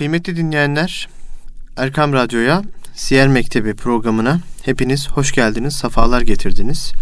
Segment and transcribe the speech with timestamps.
[0.00, 1.08] Kıymetli dinleyenler,
[1.76, 2.62] Erkam Radyo'ya,
[2.94, 6.92] Siyer Mektebi programına hepiniz hoş geldiniz, safalar getirdiniz.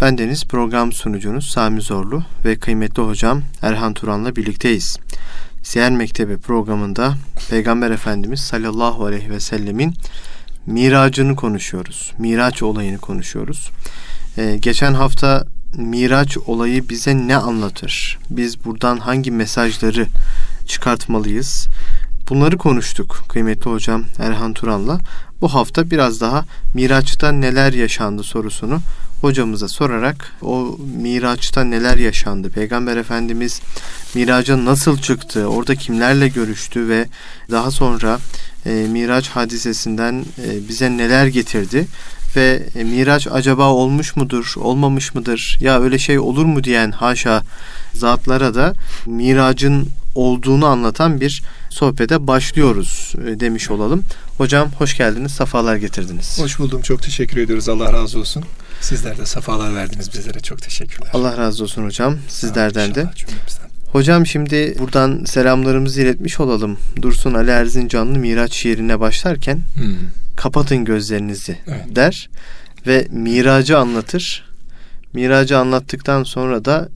[0.00, 4.96] Ben Deniz, program sunucunuz Sami Zorlu ve kıymetli hocam Erhan Turan'la birlikteyiz.
[5.62, 7.14] Siyer Mektebi programında
[7.50, 9.94] Peygamber Efendimiz sallallahu aleyhi ve sellemin
[10.66, 12.12] miracını konuşuyoruz.
[12.18, 13.70] Miraç olayını konuşuyoruz.
[14.38, 15.46] Ee, geçen hafta
[15.76, 18.18] Miraç olayı bize ne anlatır?
[18.30, 20.06] Biz buradan hangi mesajları
[20.66, 21.68] çıkartmalıyız?
[22.28, 24.98] Bunları konuştuk kıymetli hocam Erhan Turan'la.
[25.40, 28.80] Bu hafta biraz daha Miraç'ta neler yaşandı sorusunu
[29.20, 32.50] hocamıza sorarak o Miraç'ta neler yaşandı?
[32.50, 33.60] Peygamber Efendimiz
[34.14, 35.46] Miraç'a nasıl çıktı?
[35.46, 37.06] Orada kimlerle görüştü ve
[37.50, 38.18] daha sonra
[38.66, 41.86] e, Miraç hadisesinden e, bize neler getirdi?
[42.36, 45.58] ve e, Miraç acaba olmuş mudur, olmamış mıdır?
[45.60, 47.42] Ya öyle şey olur mu diyen haşa
[47.92, 48.72] zatlara da
[49.06, 51.42] Miracın olduğunu anlatan bir
[51.76, 54.04] sohbete başlıyoruz e, demiş olalım.
[54.38, 56.38] Hocam hoş geldiniz, safalar getirdiniz.
[56.38, 57.68] Hoş buldum, çok teşekkür ediyoruz.
[57.68, 58.44] Allah razı olsun.
[58.80, 60.40] Sizler de safalar verdiniz bizlere.
[60.40, 61.10] Çok teşekkürler.
[61.12, 62.16] Allah razı olsun hocam.
[62.28, 63.10] Sizlerden de.
[63.92, 66.78] Hocam şimdi buradan selamlarımızı iletmiş olalım.
[67.02, 69.96] Dursun Ali Erzincanlı Miraç şiirine başlarken hmm.
[70.36, 71.96] kapatın gözlerinizi evet.
[71.96, 72.30] der
[72.86, 74.44] ve miracı anlatır.
[75.12, 76.88] Miracı anlattıktan sonra da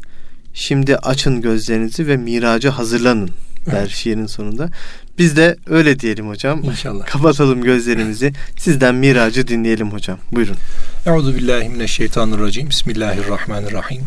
[0.55, 3.31] şimdi açın gözlerinizi ve miracı hazırlanın
[3.66, 4.70] der şiirin sonunda.
[5.19, 6.64] Biz de öyle diyelim hocam.
[6.64, 7.06] İnşallah.
[7.06, 8.33] Kapatalım gözlerimizi.
[8.58, 10.19] Sizden miracı dinleyelim hocam.
[10.33, 10.56] Buyurun.
[11.06, 12.70] Euzu billahi mineşşeytanirracim.
[12.70, 14.03] Bismillahirrahmanirrahim.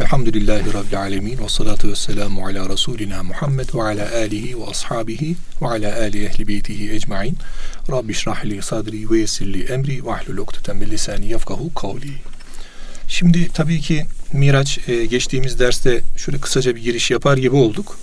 [0.00, 5.36] Elhamdülillahi Rabbil alemin ve salatu ve selamu ala Resulina Muhammed ve ala alihi ve ashabihi
[5.62, 7.36] ve ala ali ehli beytihi ecmain.
[7.90, 12.12] Rabbi şrahli sadri ve yessirli emri ve ahlul ukdeten min lisani yefkahu kavli.
[13.08, 17.98] Şimdi tabii ki Miraç e, geçtiğimiz derste şöyle kısaca bir giriş yapar gibi olduk.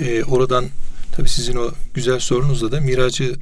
[0.00, 0.66] E, oradan
[1.12, 3.34] tabii sizin o güzel sorunuzla da Miraç'ı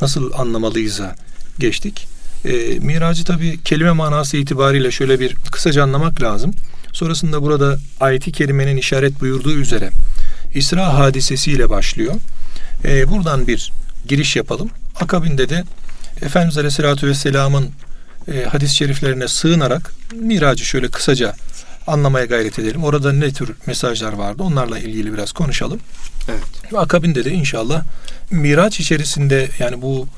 [0.00, 1.16] nasıl anlamalıyız'a
[1.58, 2.08] geçtik.
[2.44, 6.54] E, miracı tabii kelime manası itibariyle şöyle bir kısaca anlamak lazım.
[6.92, 9.90] Sonrasında burada ayeti kerimenin işaret buyurduğu üzere
[10.54, 12.14] İsra hadisesiyle başlıyor.
[12.84, 13.72] E, buradan bir
[14.08, 14.70] giriş yapalım.
[15.00, 15.64] Akabinde de
[16.22, 17.70] Efendimiz Aleyhisselatü Vesselam'ın
[18.32, 21.34] e, hadis-i şeriflerine sığınarak miracı şöyle kısaca
[21.86, 22.84] anlamaya gayret edelim.
[22.84, 25.80] Orada ne tür mesajlar vardı onlarla ilgili biraz konuşalım.
[26.28, 26.72] Evet.
[26.72, 27.82] Ve akabinde de inşallah
[28.30, 30.08] miraç içerisinde yani bu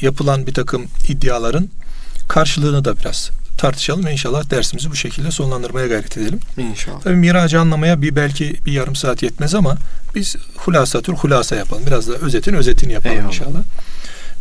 [0.00, 1.68] yapılan bir takım iddiaların
[2.28, 6.40] karşılığını da biraz tartışalım ve inşallah dersimizi bu şekilde sonlandırmaya gayret edelim.
[6.56, 7.00] İnşallah.
[7.00, 9.76] Tabii miracı anlamaya bir belki bir yarım saat yetmez ama
[10.14, 11.82] biz hulasatür hulasa yapalım.
[11.86, 13.32] Biraz da özetin özetini yapalım Eyvallah.
[13.32, 13.62] inşallah.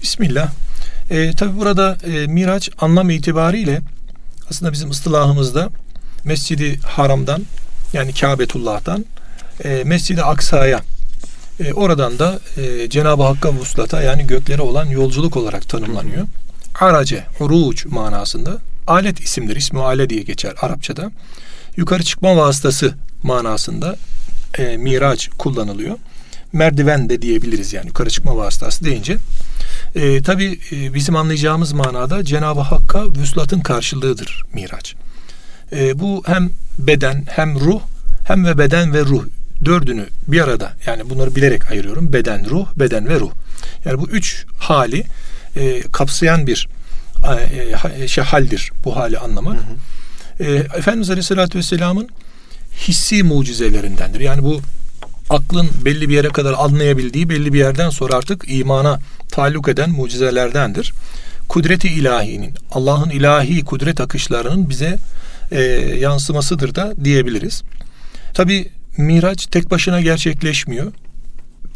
[0.02, 0.50] Bismillah.
[1.10, 3.82] E, tabi burada e, miraç anlam itibariyle
[4.52, 5.70] aslında bizim ıstılahımızda
[6.28, 7.44] Mescidi Haram'dan
[7.94, 9.06] yani Kabetullah'tan
[9.64, 10.82] e, Mescidi Aksa'ya
[11.60, 16.28] e, oradan da e, Cenab-ı Hakk'a vuslata yani göklere olan yolculuk olarak tanımlanıyor.
[16.80, 18.58] Arace, uruç manasında
[18.88, 19.56] alet isimdir.
[19.56, 21.12] İsmi ale diye geçer Arapçada.
[21.78, 23.96] Yukarı çıkma vasıtası manasında
[24.58, 25.98] e, miraç kullanılıyor.
[26.54, 29.18] Merdiven de diyebiliriz yani yukarı çıkma vasıtası deyince.
[29.96, 34.96] E, Tabi e, bizim anlayacağımız manada Cenab-ı Hakk'a vüslatın karşılığıdır miraç.
[35.72, 37.82] E, bu hem beden hem ruh
[38.24, 39.26] hem ve beden ve ruh
[39.66, 42.14] dördünü bir arada yani bunları bilerek ayırıyorum.
[42.14, 43.32] Beden, ruh, beden ve ruh.
[43.86, 45.04] Yani bu üç hali
[45.56, 46.68] e, kapsayan bir
[48.00, 49.58] e, şey haldir bu hali anlamak.
[49.58, 50.50] Hı hı.
[50.50, 52.10] E, Efendimiz Aleyhisselatü Vesselam'ın
[52.78, 54.20] hissi mucizelerindendir.
[54.20, 54.62] Yani bu
[55.30, 59.00] aklın belli bir yere kadar anlayabildiği belli bir yerden sonra artık imana
[59.32, 60.94] taluk eden mucizelerdendir.
[61.50, 64.98] Kudreti ilahinin, Allah'ın ilahi kudret akışlarının bize
[65.52, 65.62] e,
[66.00, 67.64] yansımasıdır da diyebiliriz.
[68.34, 70.92] Tabi Miraç tek başına gerçekleşmiyor.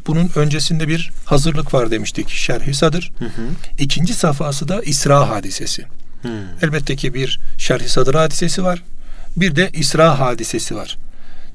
[0.08, 2.30] Bunun öncesinde bir hazırlık var demiştik.
[2.30, 3.12] Şerhi sadır.
[3.20, 3.42] Hı hı.
[3.80, 5.86] İkinci safhası da İsra hadisesi.
[6.22, 6.30] Hı.
[6.62, 8.84] Elbette ki bir şerhi sadır hadisesi var.
[9.38, 10.98] Bir de İsra hadisesi var.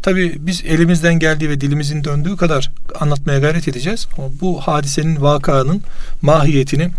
[0.02, 4.06] Tabi biz elimizden geldiği ve dilimizin döndüğü kadar anlatmaya gayret edeceğiz.
[4.18, 5.82] Ama bu hadisenin vakanın
[6.22, 6.90] mahiyetini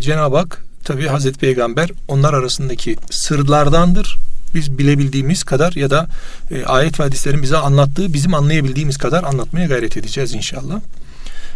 [0.00, 4.16] Cenab-ı Hak tabi Hazreti Peygamber onlar arasındaki sırlardandır.
[4.54, 6.08] Biz bilebildiğimiz kadar ya da
[6.50, 10.80] e, ayet ve hadislerin bize anlattığı bizim anlayabildiğimiz kadar anlatmaya gayret edeceğiz inşallah.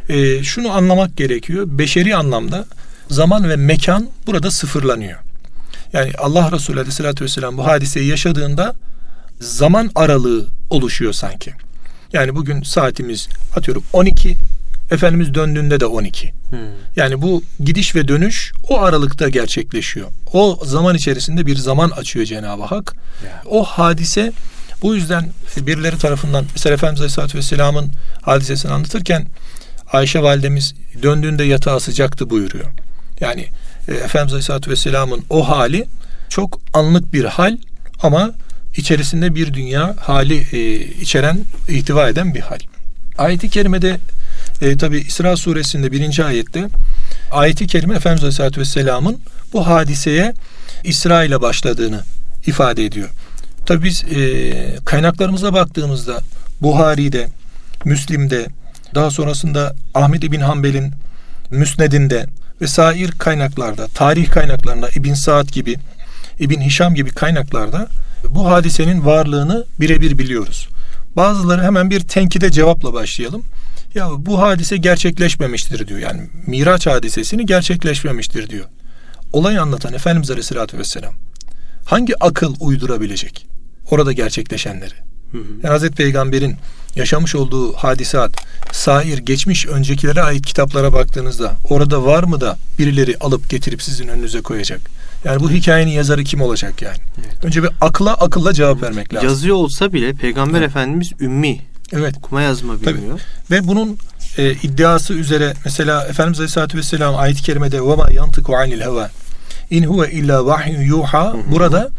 [0.08, 1.66] E, şunu anlamak gerekiyor.
[1.68, 2.66] Beşeri anlamda
[3.10, 5.18] zaman ve mekan burada sıfırlanıyor.
[5.92, 8.74] Yani Allah Resulü Aleyhisselatü Vesselam bu hadiseyi yaşadığında
[9.40, 11.52] zaman aralığı oluşuyor sanki.
[12.12, 14.36] Yani bugün saatimiz atıyorum 12,
[14.92, 16.32] Efendimiz döndüğünde de 12.
[16.50, 16.58] Hmm.
[16.96, 20.08] Yani bu gidiş ve dönüş o aralıkta gerçekleşiyor.
[20.32, 22.94] O zaman içerisinde bir zaman açıyor Cenab-ı Hak.
[23.24, 23.42] Yeah.
[23.46, 24.32] O hadise
[24.82, 27.92] bu yüzden birileri tarafından mesela Efendimiz Aleyhisselatü Vesselam'ın
[28.22, 29.26] hadisesini anlatırken
[29.92, 32.66] Ayşe validemiz döndüğünde yatağı sıcaktı buyuruyor.
[33.20, 33.46] Yani
[33.88, 35.86] e, Efendimiz Aleyhisselatü Vesselam'ın o hali
[36.28, 37.58] çok anlık bir hal
[38.02, 38.32] ama
[38.76, 41.38] içerisinde bir dünya hali e, içeren,
[41.68, 42.58] ihtiva eden bir hal.
[43.18, 43.98] Ayet-i kerimede
[44.62, 46.68] e, tabi İsra suresinde birinci ayette
[47.30, 49.18] ayeti kerime Efendimiz Aleyhisselatü Vesselam'ın
[49.52, 50.34] bu hadiseye
[50.84, 52.00] İsra ile başladığını
[52.46, 53.08] ifade ediyor.
[53.66, 54.52] Tabi biz e,
[54.84, 56.20] kaynaklarımıza baktığımızda
[56.60, 57.28] Buhari'de,
[57.84, 58.46] Müslim'de,
[58.94, 60.92] daha sonrasında Ahmet bin Hanbel'in
[61.50, 62.26] Müsned'inde
[62.60, 65.76] ve sair kaynaklarda, tarih kaynaklarında İbn Saad gibi,
[66.38, 67.88] İbn Hişam gibi kaynaklarda
[68.28, 70.68] bu hadisenin varlığını birebir biliyoruz.
[71.16, 73.42] Bazıları hemen bir tenkide cevapla başlayalım.
[73.94, 76.00] Ya bu hadise gerçekleşmemiştir diyor.
[76.00, 78.66] Yani Miraç hadisesini gerçekleşmemiştir diyor.
[79.32, 81.14] Olayı anlatan Efendimiz Aleyhisselatü Vesselam
[81.84, 83.46] hangi akıl uydurabilecek
[83.90, 84.94] orada gerçekleşenleri?
[85.32, 85.42] Hı hı.
[85.62, 86.56] Yani Hazreti Peygamber'in
[86.96, 88.32] yaşamış olduğu hadisat,
[88.72, 94.40] sair, geçmiş öncekilere ait kitaplara baktığınızda orada var mı da birileri alıp getirip sizin önünüze
[94.40, 94.80] koyacak?
[95.24, 96.98] Yani bu hikayenin yazarı kim olacak yani?
[97.18, 97.44] Evet.
[97.44, 99.28] Önce bir akla akılla cevap vermek lazım.
[99.28, 100.68] Yazıyor olsa bile Peygamber evet.
[100.68, 101.60] Efendimiz ümmi.
[101.92, 102.14] Evet.
[102.18, 103.20] Okuma yazma bilmiyor.
[103.48, 103.58] Tabii.
[103.60, 103.98] Ve bunun
[104.38, 109.10] e, iddiası üzere mesela Efendimiz Aleyhisselatü Vesselam ayet-i kerimede ve ma yantıku anil heva
[109.70, 111.90] in huve illa vahyu yuha burada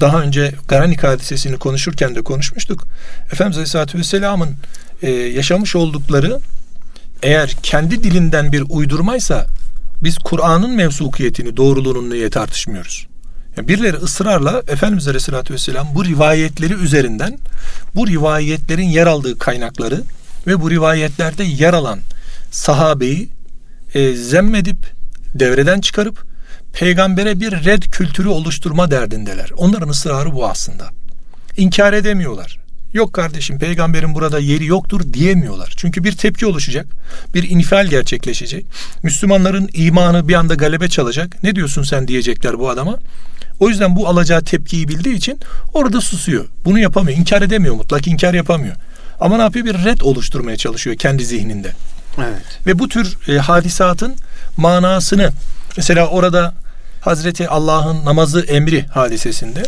[0.00, 2.84] daha önce Garanik hadisesini konuşurken de konuşmuştuk.
[3.32, 4.56] Efendimiz Aleyhisselatü Vesselam'ın
[5.02, 6.40] e, yaşamış oldukları
[7.22, 9.46] eğer kendi dilinden bir uydurmaysa
[10.02, 13.06] biz Kur'an'ın mevsukiyetini, doğruluğunu niye tartışmıyoruz?
[13.56, 17.38] Yani birileri ısrarla Efendimiz Aleyhisselatü Vesselam bu rivayetleri üzerinden
[17.94, 20.02] bu rivayetlerin yer aldığı kaynakları
[20.46, 22.00] ve bu rivayetlerde yer alan
[22.50, 23.28] sahabeyi
[23.94, 24.76] e, zemmedip
[25.34, 26.24] devreden çıkarıp
[26.72, 29.50] peygambere bir red kültürü oluşturma derdindeler.
[29.56, 30.88] Onların ısrarı bu aslında.
[31.56, 32.63] İnkar edemiyorlar.
[32.94, 35.72] Yok kardeşim peygamberin burada yeri yoktur diyemiyorlar.
[35.76, 36.86] Çünkü bir tepki oluşacak.
[37.34, 38.66] Bir infial gerçekleşecek.
[39.02, 41.42] Müslümanların imanı bir anda galebe çalacak.
[41.42, 42.98] Ne diyorsun sen diyecekler bu adama.
[43.60, 45.38] O yüzden bu alacağı tepkiyi bildiği için
[45.72, 46.46] orada susuyor.
[46.64, 47.18] Bunu yapamıyor.
[47.18, 48.76] İnkar edemiyor mutlak inkar yapamıyor.
[49.20, 49.66] Ama ne yapıyor?
[49.66, 51.72] Bir red oluşturmaya çalışıyor kendi zihninde.
[52.18, 52.60] Evet.
[52.66, 54.14] Ve bu tür e, hadisatın
[54.56, 55.32] manasını
[55.76, 56.54] mesela orada
[57.00, 59.62] Hazreti Allah'ın namazı emri hadisesinde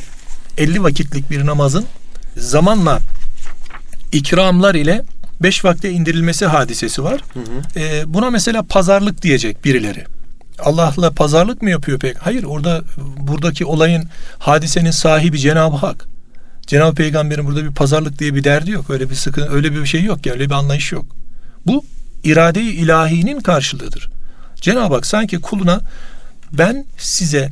[0.58, 1.84] 50 vakitlik bir namazın
[2.36, 3.00] zamanla
[4.12, 5.02] ikramlar ile
[5.42, 7.20] beş vakte indirilmesi hadisesi var.
[7.34, 7.80] Hı hı.
[7.80, 10.04] Ee, buna mesela pazarlık diyecek birileri.
[10.58, 12.18] Allah'la pazarlık mı yapıyor pek?
[12.18, 12.82] Hayır orada
[13.18, 16.06] buradaki olayın hadisenin sahibi Cenab-ı Hak.
[16.66, 18.90] Cenab-ı Peygamber'in burada bir pazarlık diye bir derdi yok.
[18.90, 21.06] Öyle bir sıkıntı, öyle bir şey yok ya, öyle bir anlayış yok.
[21.66, 21.84] Bu
[22.24, 24.08] irade-i ilahinin karşılığıdır.
[24.56, 25.80] Cenab-ı Hak sanki kuluna
[26.52, 27.50] ben size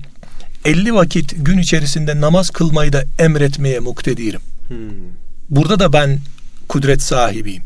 [0.64, 4.40] 50 vakit gün içerisinde namaz kılmayı da emretmeye muktedirim.
[4.68, 4.76] Hmm.
[5.50, 6.20] Burada da ben
[6.68, 7.62] kudret sahibiyim.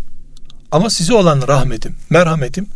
[0.70, 2.66] Ama size olan rahmetim, merhametim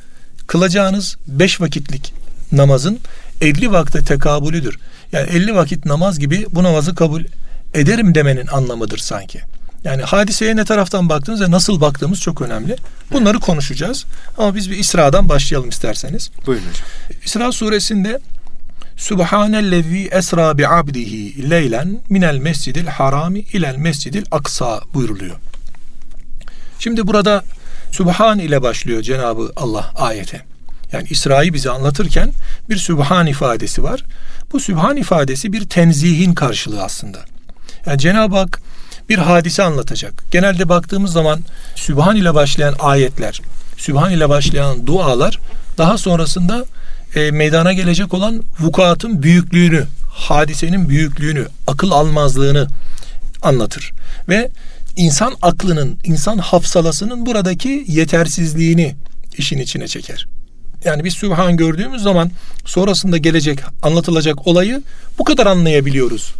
[0.47, 2.15] kılacağınız 5 vakitlik
[2.53, 2.99] namazın
[3.41, 4.79] 50 vakte tekabülüdür.
[5.13, 7.25] Yani 50 vakit namaz gibi bu namazı kabul
[7.75, 9.41] ederim demenin anlamıdır sanki.
[9.85, 12.77] Yani hadiseye ne taraftan baktığımız ve nasıl baktığımız çok önemli.
[13.13, 14.05] Bunları konuşacağız.
[14.39, 16.31] Ama biz bir İsra'dan başlayalım isterseniz.
[16.47, 16.87] Buyurun hocam.
[17.25, 18.21] İsra suresinde
[18.97, 25.37] Subhanellezi esra bi abdihi leylen minel mescidil harami ilel mescidil aksa buyruluyor.
[26.79, 27.45] Şimdi burada
[27.93, 30.43] Subhan ile başlıyor Cenabı Allah ayete.
[30.93, 32.33] Yani İsra'yı bize anlatırken
[32.71, 34.05] bir Subhan ifadesi var.
[34.53, 37.19] Bu Subhan ifadesi bir tenzihin karşılığı aslında.
[37.87, 38.61] Yani Cenab-ı Hak
[39.09, 40.25] bir hadise anlatacak.
[40.31, 41.41] Genelde baktığımız zaman
[41.75, 43.41] Sübhan ile başlayan ayetler,
[43.77, 45.39] Sübhan ile başlayan dualar
[45.79, 46.65] daha sonrasında
[47.15, 52.69] e, meydana gelecek olan vukuatın büyüklüğünü, hadisenin büyüklüğünü, akıl almazlığını
[53.43, 53.93] anlatır.
[54.29, 54.51] Ve
[54.97, 58.95] insan aklının, insan hafsalasının buradaki yetersizliğini
[59.39, 60.27] işin içine çeker.
[60.85, 62.31] Yani biz Sübhan gördüğümüz zaman
[62.65, 64.83] sonrasında gelecek, anlatılacak olayı
[65.19, 66.35] bu kadar anlayabiliyoruz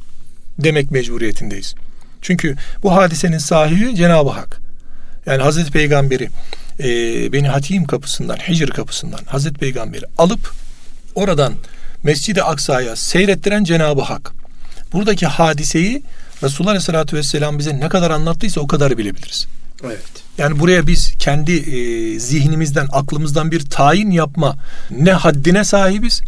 [0.59, 1.75] demek mecburiyetindeyiz.
[2.23, 4.61] Çünkü bu hadisenin sahibi Cenab-ı Hak.
[5.27, 6.29] Yani Hazreti Peygamberi
[6.81, 6.89] e,
[7.33, 10.53] Beni Hatim kapısından, Hicr kapısından Hazreti Peygamberi alıp
[11.15, 11.55] oradan
[12.03, 14.33] Mescid-i Aksa'ya seyrettiren Cenab-ı Hak.
[14.93, 16.03] Buradaki hadiseyi
[16.43, 19.47] Resulullah Aleyhisselatü Vesselam bize ne kadar anlattıysa o kadar bilebiliriz.
[19.85, 20.03] Evet.
[20.39, 24.57] Yani buraya biz kendi e, zihnimizden, aklımızdan bir tayin yapma
[24.91, 26.23] ne haddine sahibiz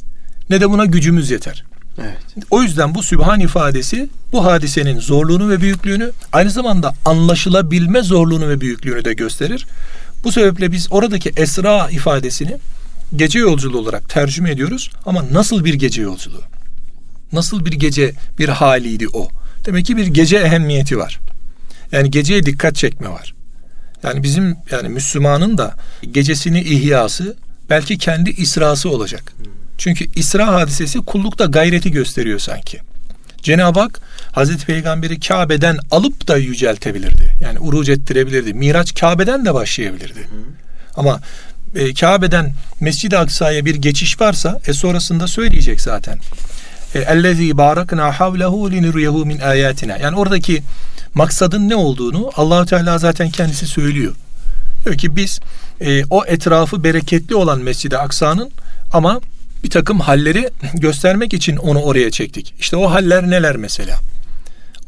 [0.51, 1.65] ne de buna gücümüz yeter.
[1.99, 2.47] Evet.
[2.51, 8.61] O yüzden bu sübhan ifadesi bu hadisenin zorluğunu ve büyüklüğünü aynı zamanda anlaşılabilme zorluğunu ve
[8.61, 9.67] büyüklüğünü de gösterir.
[10.25, 12.57] Bu sebeple biz oradaki esra ifadesini
[13.17, 16.43] gece yolculuğu olarak tercüme ediyoruz ama nasıl bir gece yolculuğu?
[17.33, 19.29] Nasıl bir gece bir haliydi o?
[19.65, 21.21] Demek ki bir gece ehemmiyeti var.
[21.93, 23.35] Yani geceye dikkat çekme var.
[24.03, 25.75] Yani bizim yani Müslümanın da
[26.13, 27.37] gecesini ihyası
[27.71, 29.33] belki kendi isrası olacak.
[29.79, 32.81] Çünkü İsra hadisesi kullukta gayreti gösteriyor sanki.
[33.43, 34.01] Cenab-ı Hak
[34.33, 37.37] Hazreti Peygamber'i Kabe'den alıp da yüceltebilirdi.
[37.41, 38.55] Yani uruc ettirebilirdi.
[38.55, 40.29] Miraç Kabe'den de başlayabilirdi.
[40.97, 41.21] Ama
[41.75, 46.19] e, Kabe'den Mescid-i Aksa'ya bir geçiş varsa e sonrasında söyleyecek zaten.
[46.95, 49.97] E, Ellezî bâraknâ havlehu linuriyehu min âyâtina.
[49.97, 50.63] Yani oradaki
[51.15, 54.15] maksadın ne olduğunu allah Teala zaten kendisi söylüyor.
[54.85, 55.41] Diyor ki biz
[55.81, 58.51] e, o etrafı bereketli olan Mescid-i Aksa'nın
[58.93, 59.21] ama
[59.65, 62.55] bir takım halleri göstermek için onu oraya çektik.
[62.61, 64.01] İşte o haller neler mesela?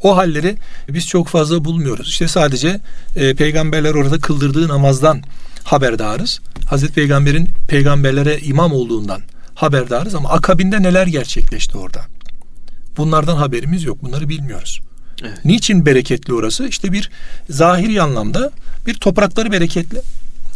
[0.03, 0.55] O halleri
[0.89, 2.09] biz çok fazla bulmuyoruz.
[2.09, 2.79] İşte sadece
[3.15, 5.21] e, peygamberler orada kıldırdığı namazdan
[5.63, 6.39] haberdarız.
[6.67, 9.21] Hazreti Peygamber'in peygamberlere imam olduğundan
[9.55, 12.01] haberdarız ama akabinde neler gerçekleşti orada?
[12.97, 14.03] Bunlardan haberimiz yok.
[14.03, 14.81] Bunları bilmiyoruz.
[15.23, 15.45] Evet.
[15.45, 16.67] Niçin bereketli orası?
[16.67, 17.09] İşte bir
[17.49, 18.51] zahiri anlamda
[18.85, 20.01] bir toprakları bereketli.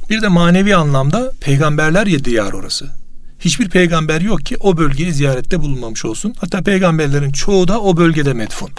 [0.10, 2.90] Bir de manevi anlamda peygamberler yedi diyar orası.
[3.40, 6.34] Hiçbir peygamber yok ki o bölgeye ziyarette bulunmamış olsun.
[6.38, 8.70] Hatta peygamberlerin çoğu da o bölgede metfun.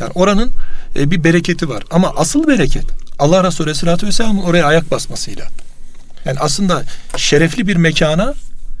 [0.00, 0.50] Yani oranın
[0.96, 1.82] e, bir bereketi var.
[1.90, 2.84] Ama asıl bereket
[3.18, 5.44] Allah Resulü Aleyhisselatü Vesselam'ın oraya ayak basmasıyla.
[6.28, 6.82] Yani aslında
[7.16, 8.34] şerefli bir mekana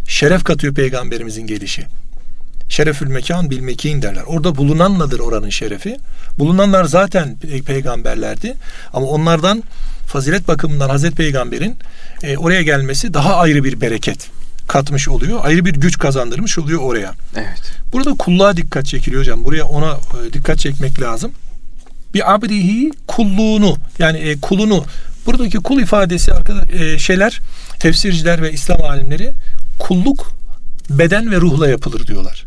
[0.08, 1.86] şeref katıyor peygamberimizin gelişi.
[2.68, 4.22] Şerefül mekan bil mekin derler.
[4.26, 5.96] Orada bulunanladır oranın şerefi.
[6.38, 7.36] Bulunanlar zaten
[7.66, 8.54] peygamberlerdi.
[8.92, 9.62] Ama onlardan
[10.06, 11.76] fazilet bakımından Hazreti Peygamber'in
[12.22, 14.30] e, oraya gelmesi daha ayrı bir bereket
[14.68, 15.40] katmış oluyor.
[15.42, 17.14] Ayrı bir güç kazandırmış oluyor oraya.
[17.36, 17.72] Evet.
[17.92, 19.44] Burada kulluğa dikkat çekiliyor hocam.
[19.44, 21.32] Buraya ona e, dikkat çekmek lazım.
[22.14, 24.84] Bir abdihi kulluğunu yani e, kulunu
[25.28, 27.40] buradaki kul ifadesi arkadaş e, şeyler
[27.78, 29.32] tefsirciler ve İslam alimleri
[29.78, 30.32] kulluk
[30.90, 32.46] beden ve ruhla yapılır diyorlar.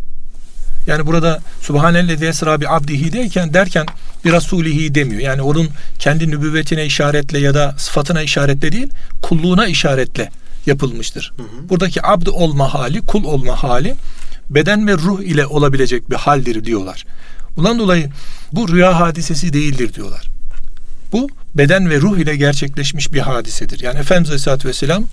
[0.88, 3.86] Yani burada Subhanellezi esra bi abdihi derken derken
[4.26, 5.22] bir rasulihi demiyor.
[5.22, 5.70] Yani onun
[6.00, 8.88] kendi nübüvvetine işaretle ya da sıfatına işaretle değil,
[9.22, 10.30] kulluğuna işaretle
[10.66, 11.34] yapılmıştır.
[11.38, 11.70] Hı hı.
[11.70, 13.96] Buradaki abd olma hali, kul olma hali
[14.50, 17.06] beden ve ruh ile olabilecek bir haldir diyorlar.
[17.56, 18.10] Bundan dolayı
[18.52, 20.31] bu rüya hadisesi değildir diyorlar.
[21.12, 23.80] Bu beden ve ruh ile gerçekleşmiş bir hadisedir.
[23.80, 25.06] Yani Efendimiz Aleyhisselatü Vesselam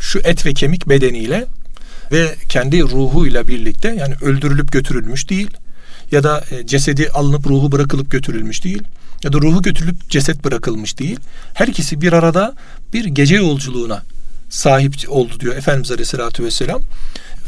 [0.00, 1.46] şu et ve kemik bedeniyle
[2.12, 5.50] ve kendi ruhuyla birlikte yani öldürülüp götürülmüş değil
[6.12, 8.82] ya da e, cesedi alınıp ruhu bırakılıp götürülmüş değil
[9.24, 11.18] ya da ruhu götürülüp ceset bırakılmış değil.
[11.54, 12.54] Herkesi bir arada
[12.92, 14.02] bir gece yolculuğuna
[14.50, 16.80] sahip oldu diyor Efendimiz Aleyhisselatü Vesselam.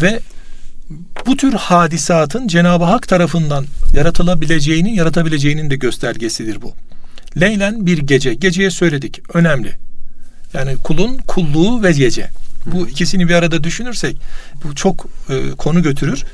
[0.02, 0.20] Ve
[1.26, 6.74] bu tür hadisatın Cenab-ı Hak tarafından yaratılabileceğinin, yaratabileceğinin de göstergesidir bu.
[7.40, 8.34] Leylen bir gece.
[8.34, 9.20] Geceye söyledik.
[9.34, 9.72] Önemli.
[10.54, 12.30] Yani kulun kulluğu ve gece.
[12.66, 14.16] Bu ikisini bir arada düşünürsek
[14.64, 16.24] bu çok e, konu götürür.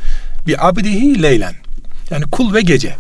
[0.46, 1.54] Bir abdihi leylen.
[2.10, 2.96] Yani kul ve gece.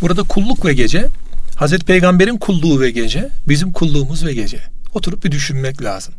[0.00, 1.08] Burada kulluk ve gece
[1.56, 4.58] Hazreti Peygamber'in kulluğu ve gece, bizim kulluğumuz ve gece.
[4.94, 6.14] Oturup bir düşünmek lazım.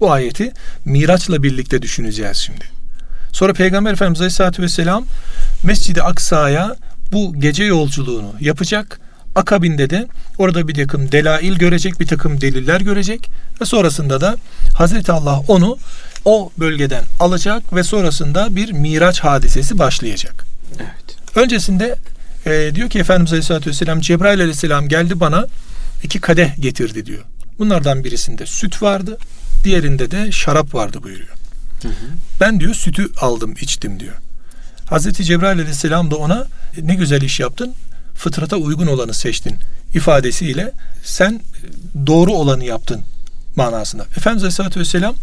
[0.00, 0.52] Bu ayeti
[0.84, 2.64] Miraç'la birlikte düşüneceğiz şimdi.
[3.32, 5.04] Sonra Peygamber Efendimiz Aleyhisselatü Vesselam
[5.62, 6.76] Mescid-i Aksa'ya
[7.12, 9.00] bu gece yolculuğunu yapacak.
[9.36, 10.06] Akabinde de
[10.38, 14.36] orada bir takım delail görecek, bir takım deliller görecek ve sonrasında da
[14.74, 15.78] Hazreti Allah onu
[16.24, 20.44] o bölgeden alacak ve sonrasında bir miraç hadisesi başlayacak.
[20.78, 21.36] Evet.
[21.36, 21.96] Öncesinde
[22.46, 25.46] e, diyor ki Efendimiz Aleyhisselatü Vesselam Cebrail Aleyhisselam geldi bana
[26.02, 27.22] iki kadeh getirdi diyor.
[27.58, 29.18] Bunlardan birisinde süt vardı,
[29.64, 31.36] diğerinde de şarap vardı buyuruyor.
[31.82, 32.06] Hı hı.
[32.40, 34.14] Ben diyor sütü aldım, içtim diyor.
[34.86, 36.46] Hazreti Cebrail Aleyhisselam da ona
[36.82, 37.74] ne güzel iş yaptın,
[38.16, 39.56] fıtrata uygun olanı seçtin
[39.94, 40.72] ifadesiyle
[41.04, 41.40] sen
[42.06, 43.00] doğru olanı yaptın
[43.56, 44.02] manasında.
[44.02, 45.14] Efendimiz Aleyhisselatü Vesselam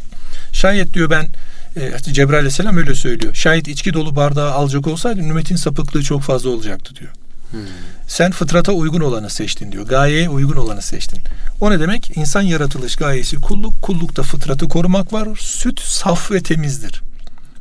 [0.54, 1.30] şayet diyor ben
[1.76, 3.34] e, Cebrail Aleyhisselam öyle söylüyor.
[3.34, 7.12] Şayet içki dolu bardağı alacak olsaydı ümmetin sapıklığı çok fazla olacaktı diyor.
[7.52, 7.60] Hmm.
[8.08, 9.88] Sen fıtrata uygun olanı seçtin diyor.
[9.88, 11.20] Gayeye uygun olanı seçtin.
[11.62, 12.18] O ne demek?
[12.18, 13.82] İnsan yaratılış gayesi kulluk.
[13.82, 15.28] Kullukta fıtratı korumak var.
[15.40, 17.02] Süt saf ve temizdir.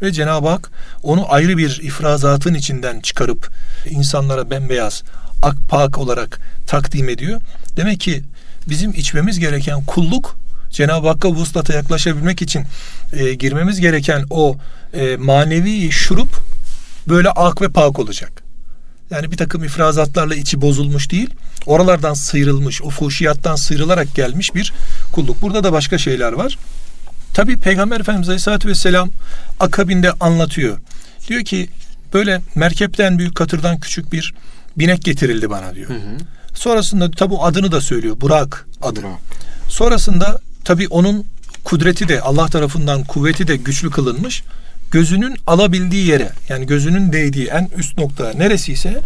[0.02, 0.70] Ve Cenab-ı Hak
[1.02, 3.50] onu ayrı bir ifrazatın içinden çıkarıp
[3.90, 5.02] insanlara bembeyaz,
[5.42, 7.40] ak pak olarak takdim ediyor.
[7.76, 8.22] Demek ki
[8.68, 10.36] bizim içmemiz gereken kulluk
[10.70, 12.64] Cenab-ı Hakk'a vuslata yaklaşabilmek için
[13.12, 14.56] e, girmemiz gereken o
[14.94, 16.28] e, manevi şurup
[17.08, 18.42] böyle ak ve pak olacak.
[19.10, 21.30] Yani bir takım ifrazatlarla içi bozulmuş değil.
[21.66, 24.72] Oralardan sıyrılmış, o fuhşiyattan sıyrılarak gelmiş bir
[25.12, 25.42] kulluk.
[25.42, 26.58] Burada da başka şeyler var.
[27.34, 29.10] Tabi Peygamber Efendimiz Aleyhisselatü Vesselam
[29.60, 30.78] akabinde anlatıyor.
[31.28, 31.68] Diyor ki
[32.14, 34.34] böyle merkepten büyük katırdan küçük bir
[34.76, 35.88] binek getirildi bana diyor.
[35.88, 36.16] Hı hı.
[36.54, 38.20] Sonrasında tabi adını da söylüyor.
[38.20, 39.02] Burak adı.
[39.02, 39.18] Burak.
[39.68, 41.24] Sonrasında tabi onun
[41.64, 44.42] kudreti de Allah tarafından kuvveti de güçlü kılınmış
[44.90, 49.00] gözünün alabildiği yere yani gözünün değdiği en üst nokta neresiyse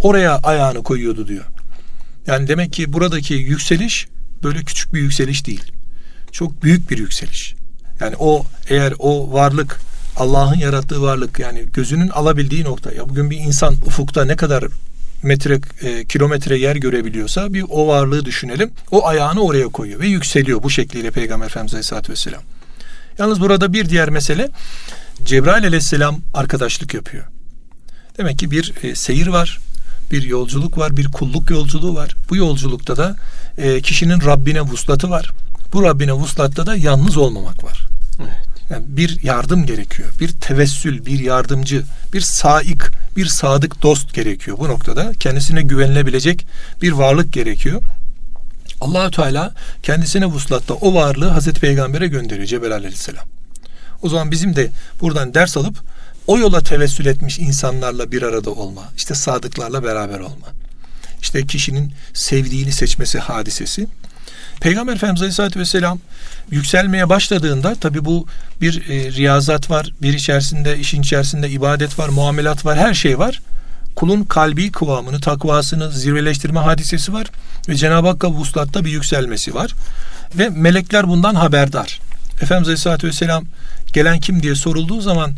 [0.00, 1.44] oraya ayağını koyuyordu diyor.
[2.26, 4.08] Yani demek ki buradaki yükseliş
[4.42, 5.72] böyle küçük bir yükseliş değil.
[6.32, 7.54] Çok büyük bir yükseliş.
[8.02, 9.80] Yani o eğer o varlık
[10.16, 12.92] Allah'ın yarattığı varlık yani gözünün alabildiği nokta.
[12.92, 14.64] Ya bugün bir insan ufukta ne kadar
[15.22, 18.70] metre e, kilometre yer görebiliyorsa bir o varlığı düşünelim.
[18.90, 22.42] O ayağını oraya koyuyor ve yükseliyor bu şekliyle Peygamber Efendimiz Aleyhisselatü Vesselam.
[23.18, 24.48] Yalnız burada bir diğer mesele
[25.24, 27.24] Cebrail Aleyhisselam arkadaşlık yapıyor.
[28.18, 29.60] Demek ki bir e, seyir var,
[30.10, 32.14] bir yolculuk var, bir kulluk yolculuğu var.
[32.30, 33.16] Bu yolculukta da
[33.58, 35.30] e, kişinin Rabbine vuslatı var.
[35.72, 37.91] Bu Rabbine vuslatta da yalnız olmamak var.
[38.20, 38.52] Evet.
[38.70, 40.10] Yani bir yardım gerekiyor.
[40.20, 42.80] Bir tevessül, bir yardımcı, bir saik,
[43.16, 44.58] bir sadık dost gerekiyor.
[44.58, 46.46] Bu noktada kendisine güvenilebilecek
[46.82, 47.82] bir varlık gerekiyor.
[48.80, 53.24] Allahü Teala kendisine vuslatta o varlığı Hazreti Peygamber'e gönderiyor Cebrail Aleyhisselam.
[54.02, 55.76] O zaman bizim de buradan ders alıp
[56.26, 60.46] o yola tevessül etmiş insanlarla bir arada olma, işte sadıklarla beraber olma.
[61.20, 63.86] İşte kişinin sevdiğini seçmesi hadisesi.
[64.62, 65.98] Peygamber Efendimiz Aleyhisselatü Vesselam
[66.50, 68.26] yükselmeye başladığında tabi bu
[68.60, 73.40] bir e, riyazat var, bir içerisinde, işin içerisinde ibadet var, muamelat var, her şey var.
[73.96, 77.26] Kulun kalbi kıvamını, takvasını zirveleştirme hadisesi var
[77.68, 79.72] ve Cenab-ı Hakk'a vuslatta bir yükselmesi var.
[80.38, 82.00] Ve melekler bundan haberdar.
[82.42, 83.44] Efendimiz Aleyhisselatü Vesselam
[83.92, 85.36] gelen kim diye sorulduğu zaman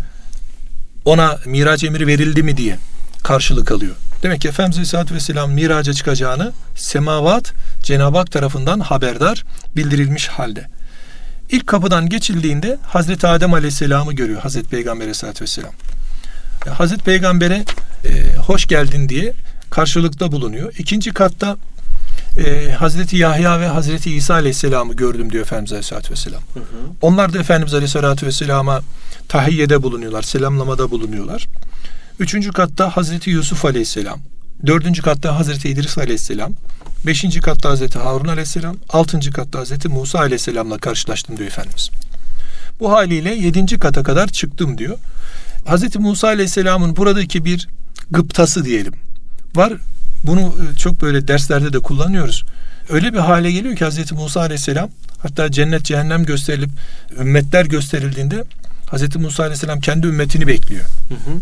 [1.04, 2.78] ona miraç emri verildi mi diye
[3.22, 3.94] karşılık alıyor.
[4.24, 7.52] Demek ki Efendimiz Aleyhisselatü Vesselam miraca çıkacağını semavat
[7.82, 9.44] Cenab-ı Hak tarafından haberdar
[9.76, 10.66] bildirilmiş halde.
[11.50, 15.72] İlk kapıdan geçildiğinde Hazreti Adem Aleyhisselam'ı görüyor Hazreti Peygamber Aleyhisselatü Vesselam.
[16.68, 17.64] Hazreti Peygamber'e
[18.04, 19.32] e, hoş geldin diye
[19.70, 20.72] karşılıkta bulunuyor.
[20.78, 21.56] İkinci katta
[22.44, 26.42] e, Hazreti Yahya ve Hazreti İsa Aleyhisselam'ı gördüm diyor Efendimiz Aleyhisselatü Vesselam.
[26.54, 26.64] Hı hı.
[27.02, 28.80] Onlar da Efendimiz Aleyhisselatü Vesselam'a
[29.28, 31.46] tahiyyede bulunuyorlar, selamlamada bulunuyorlar.
[32.18, 34.20] Üçüncü katta Hazreti Yusuf Aleyhisselam.
[34.66, 36.52] Dördüncü katta Hazreti İdris Aleyhisselam.
[37.06, 38.76] Beşinci katta Hazreti Harun Aleyhisselam.
[38.88, 41.90] Altıncı katta Hazreti Musa Aleyhisselam'la karşılaştım diyor Efendimiz.
[42.80, 44.98] Bu haliyle yedinci kata kadar çıktım diyor.
[45.64, 47.68] Hazreti Musa Aleyhisselam'ın buradaki bir
[48.10, 48.92] gıptası diyelim.
[49.54, 49.72] Var
[50.24, 52.44] bunu e, çok böyle derslerde de kullanıyoruz.
[52.88, 56.70] Öyle bir hale geliyor ki Hazreti Musa Aleyhisselam hatta cennet cehennem gösterilip
[57.20, 58.44] ümmetler gösterildiğinde
[58.86, 60.84] Hazreti Musa Aleyhisselam kendi ümmetini bekliyor.
[61.08, 61.40] Hı hı.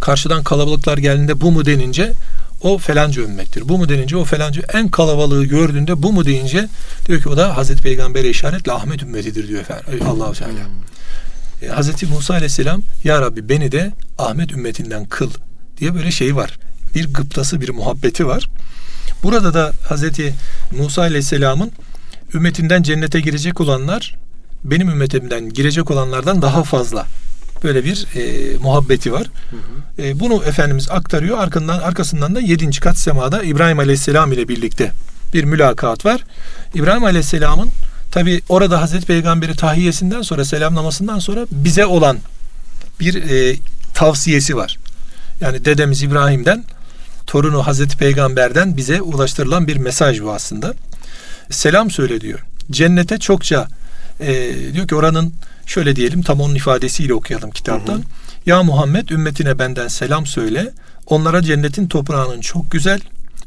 [0.00, 2.12] Karşıdan kalabalıklar geldiğinde bu mu denince
[2.60, 3.68] o felanca ümmettir.
[3.68, 6.68] Bu mu denince o felanca en kalabalığı gördüğünde bu mu deyince
[7.06, 10.06] diyor ki o da Hazreti Peygamber'e işaretle Ahmet ümmetidir diyor efendim.
[10.08, 10.52] Allahu Teala.
[10.52, 11.68] Hmm.
[11.68, 15.30] E, Hazreti Musa Aleyhisselam ya Rabbi beni de Ahmet ümmetinden kıl
[15.78, 16.58] diye böyle şey var.
[16.94, 18.48] Bir gıptası bir muhabbeti var.
[19.22, 20.34] Burada da Hazreti
[20.78, 21.72] Musa Aleyhisselam'ın
[22.34, 24.16] ümmetinden cennete girecek olanlar
[24.64, 27.06] benim ümmetimden girecek olanlardan daha fazla
[27.64, 29.26] böyle bir e, muhabbeti var.
[29.50, 30.06] Hı hı.
[30.06, 31.38] E, bunu Efendimiz aktarıyor.
[31.38, 34.92] Arkasından, arkasından da yedinci kat semada İbrahim Aleyhisselam ile birlikte
[35.34, 36.24] bir mülakat var.
[36.74, 37.70] İbrahim Aleyhisselam'ın
[38.10, 42.18] tabi orada Hazreti Peygamber'i tahiyyesinden sonra selamlamasından sonra bize olan
[43.00, 43.56] bir e,
[43.94, 44.78] tavsiyesi var.
[45.40, 46.64] Yani dedemiz İbrahim'den
[47.26, 50.74] torunu Hazreti Peygamber'den bize ulaştırılan bir mesaj bu aslında.
[51.50, 52.38] Selam söyle diyor.
[52.70, 53.68] Cennete çokça
[54.20, 55.32] e, diyor ki oranın
[55.70, 57.94] şöyle diyelim tam onun ifadesiyle okuyalım kitaptan.
[57.94, 58.02] Hı hı.
[58.46, 60.70] Ya Muhammed ümmetine benden selam söyle.
[61.06, 63.00] Onlara cennetin toprağının çok güzel,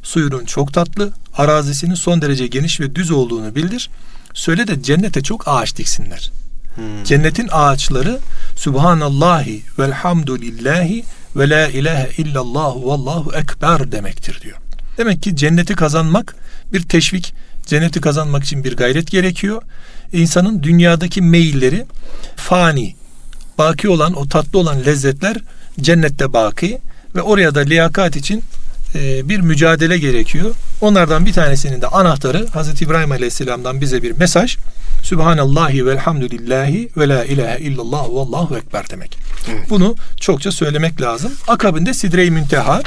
[0.04, 3.90] suyunun çok tatlı, arazisinin son derece geniş ve düz olduğunu bildir.
[4.34, 6.32] Söyle de cennete çok ağaç diksinler.
[6.76, 7.04] Hmm.
[7.04, 8.20] Cennetin ağaçları
[8.56, 11.04] Subhanallahi velhamdülillahi
[11.36, 14.58] ve la ilahe illallah vallahu ekber demektir diyor.
[14.98, 16.36] Demek ki cenneti kazanmak
[16.74, 17.34] bir teşvik,
[17.66, 19.62] cenneti kazanmak için bir gayret gerekiyor
[20.14, 21.86] insanın dünyadaki meyilleri
[22.36, 22.96] fani,
[23.58, 25.38] baki olan o tatlı olan lezzetler
[25.82, 26.80] cennette baki
[27.16, 28.44] ve oraya da liyakat için
[28.96, 30.56] e, bir mücadele gerekiyor.
[30.82, 34.58] Onlardan bir tanesinin de anahtarı Hazreti İbrahim Aleyhisselam'dan bize bir mesaj.
[35.04, 39.18] Sübhanallahi velhamdülillahi ve la ilahe illallah ve allahu ekber demek.
[39.52, 39.70] Evet.
[39.70, 41.32] Bunu çokça söylemek lazım.
[41.48, 42.82] Akabinde Sidre-i Münteha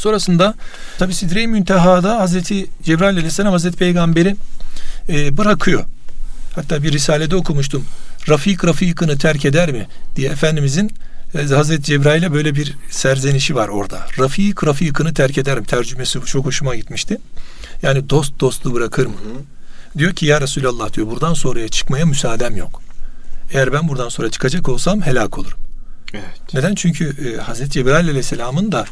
[0.00, 0.54] Sonrasında
[0.98, 4.36] tabi Sidre-i Münteha'da Hazreti Cebrail Aleyhisselam Hazreti Peygamber'i
[5.08, 5.84] e, bırakıyor.
[6.54, 7.84] Hatta bir risalede okumuştum.
[8.28, 9.86] Rafik rafikını terk eder mi
[10.16, 10.92] diye Efendimizin
[11.34, 14.06] e, Hazreti Cebrail'e böyle bir serzenişi var orada.
[14.18, 15.66] Rafik rafikını terk eder mi?
[15.66, 17.18] Tercümesi çok hoşuma gitmişti.
[17.82, 19.12] Yani dost dostu bırakır mı?
[19.14, 19.98] Hı.
[19.98, 22.82] Diyor ki ya Resulallah diyor buradan sonraya çıkmaya müsaadem yok.
[23.52, 25.58] Eğer ben buradan sonra çıkacak olsam helak olurum.
[26.14, 26.54] Evet.
[26.54, 26.74] Neden?
[26.74, 28.84] Çünkü e, Hazreti Cebrail Aleyhisselam'ın da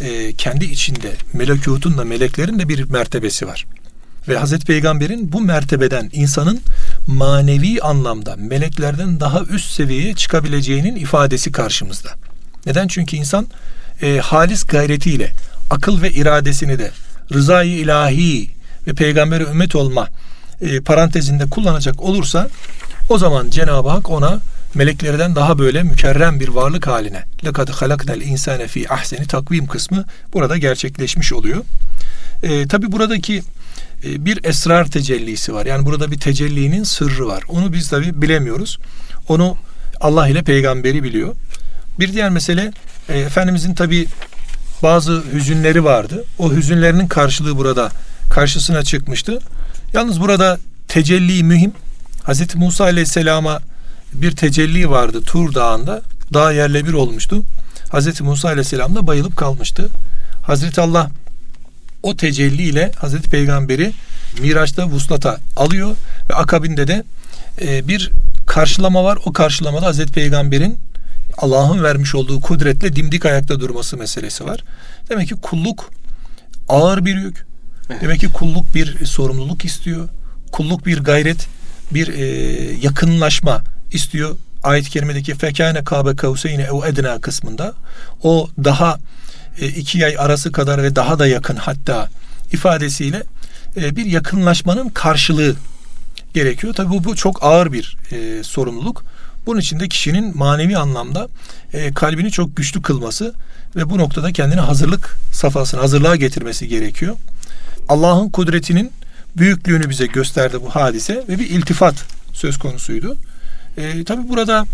[0.00, 3.66] e, kendi içinde melekutun da meleklerin de bir mertebesi var.
[4.28, 6.60] Ve Hazreti Peygamber'in bu mertebeden insanın
[7.06, 12.10] manevi anlamda meleklerden daha üst seviyeye çıkabileceğinin ifadesi karşımızda.
[12.66, 12.88] Neden?
[12.88, 13.46] Çünkü insan
[14.02, 15.32] e, halis gayretiyle
[15.70, 16.90] akıl ve iradesini de
[17.32, 18.50] rızayı ilahi
[18.86, 20.08] ve peygambere ümmet olma
[20.60, 22.48] e, parantezinde kullanacak olursa
[23.08, 24.40] o zaman Cenab-ı Hak ona
[24.74, 30.56] meleklerden daha böyle mükerrem bir varlık haline lekad halaknel insane fi ahseni takvim kısmı burada
[30.56, 31.64] gerçekleşmiş oluyor.
[32.42, 33.42] E, Tabi buradaki
[34.04, 35.66] bir esrar tecellisi var.
[35.66, 37.42] Yani burada bir tecellinin sırrı var.
[37.48, 38.78] Onu biz tabi bilemiyoruz.
[39.28, 39.56] Onu
[40.00, 41.34] Allah ile peygamberi biliyor.
[42.00, 42.72] Bir diğer mesele
[43.08, 44.06] e, Efendimizin tabi
[44.82, 46.24] bazı hüzünleri vardı.
[46.38, 47.90] O hüzünlerinin karşılığı burada
[48.30, 49.38] karşısına çıkmıştı.
[49.92, 51.72] Yalnız burada tecelli mühim.
[52.22, 53.60] Hazreti Musa Aleyhisselam'a
[54.12, 56.02] bir tecelli vardı Tur Dağı'nda.
[56.34, 57.42] Dağ yerle bir olmuştu.
[57.88, 59.88] Hazreti Musa Aleyhisselam da bayılıp kalmıştı.
[60.42, 61.10] Hazreti Allah
[62.02, 63.92] o tecelli ile Hazreti Peygamberi
[64.40, 65.96] Miraç'ta vuslata alıyor
[66.30, 67.04] ve akabinde de
[67.60, 68.10] e, bir
[68.46, 69.18] karşılama var.
[69.24, 70.78] O karşılamada Hazreti Peygamber'in
[71.38, 74.64] Allah'ın vermiş olduğu kudretle dimdik ayakta durması meselesi var.
[75.10, 75.90] Demek ki kulluk
[76.68, 77.46] ağır bir yük.
[78.00, 80.08] Demek ki kulluk bir sorumluluk istiyor.
[80.52, 81.46] Kulluk bir gayret,
[81.90, 82.24] bir e,
[82.82, 83.62] yakınlaşma
[83.92, 84.36] istiyor.
[84.62, 87.74] Ayet-i kerimedeki fekâne kâbe kavseyne ev edna kısmında
[88.22, 88.98] o daha
[89.60, 92.08] iki yay arası kadar ve daha da yakın hatta
[92.52, 93.22] ifadesiyle
[93.76, 95.56] e, bir yakınlaşmanın karşılığı
[96.34, 96.74] gerekiyor.
[96.74, 99.04] Tabi bu, bu çok ağır bir e, sorumluluk.
[99.46, 101.28] Bunun için de kişinin manevi anlamda
[101.72, 103.34] e, kalbini çok güçlü kılması
[103.76, 107.16] ve bu noktada kendini hazırlık safhasına, hazırlığa getirmesi gerekiyor.
[107.88, 108.92] Allah'ın kudretinin
[109.36, 111.94] büyüklüğünü bize gösterdi bu hadise ve bir iltifat
[112.32, 113.16] söz konusuydu.
[113.76, 114.66] E, tabii burada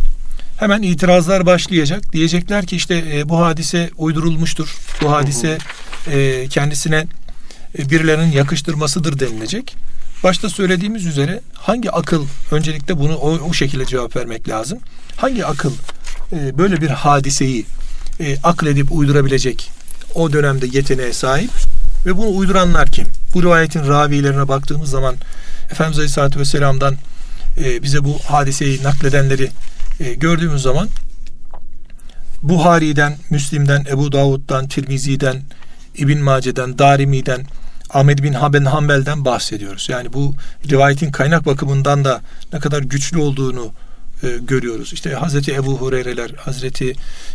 [0.58, 2.12] hemen itirazlar başlayacak.
[2.12, 4.76] Diyecekler ki işte e, bu hadise uydurulmuştur.
[5.02, 5.58] Bu hadise
[6.10, 7.06] e, kendisine
[7.78, 9.76] e, birilerinin yakıştırmasıdır denilecek.
[10.24, 14.78] Başta söylediğimiz üzere hangi akıl öncelikle bunu o, o şekilde cevap vermek lazım.
[15.16, 15.72] Hangi akıl
[16.32, 17.66] e, böyle bir hadiseyi
[18.20, 19.70] e, akledip uydurabilecek
[20.14, 21.50] o dönemde yeteneğe sahip
[22.06, 23.06] ve bunu uyduranlar kim?
[23.34, 25.14] Bu rivayetin ravilerine baktığımız zaman
[25.70, 26.96] Efendimiz Aleyhisselatü Vesselam'dan
[27.58, 29.50] e, bize bu hadiseyi nakledenleri
[30.00, 30.88] e, gördüğümüz zaman
[32.42, 35.42] Buhari'den, Müslim'den, Ebu Davud'dan, Tirmizi'den,
[35.96, 37.46] İbn Mace'den, Darimi'den,
[37.90, 39.88] Ahmed bin Haben Hanbel'den bahsediyoruz.
[39.88, 40.34] Yani bu
[40.70, 42.20] rivayetin kaynak bakımından da
[42.52, 43.72] ne kadar güçlü olduğunu
[44.22, 44.92] e, görüyoruz.
[44.92, 46.92] İşte Hazreti Ebu Hureyre'ler, Hazreti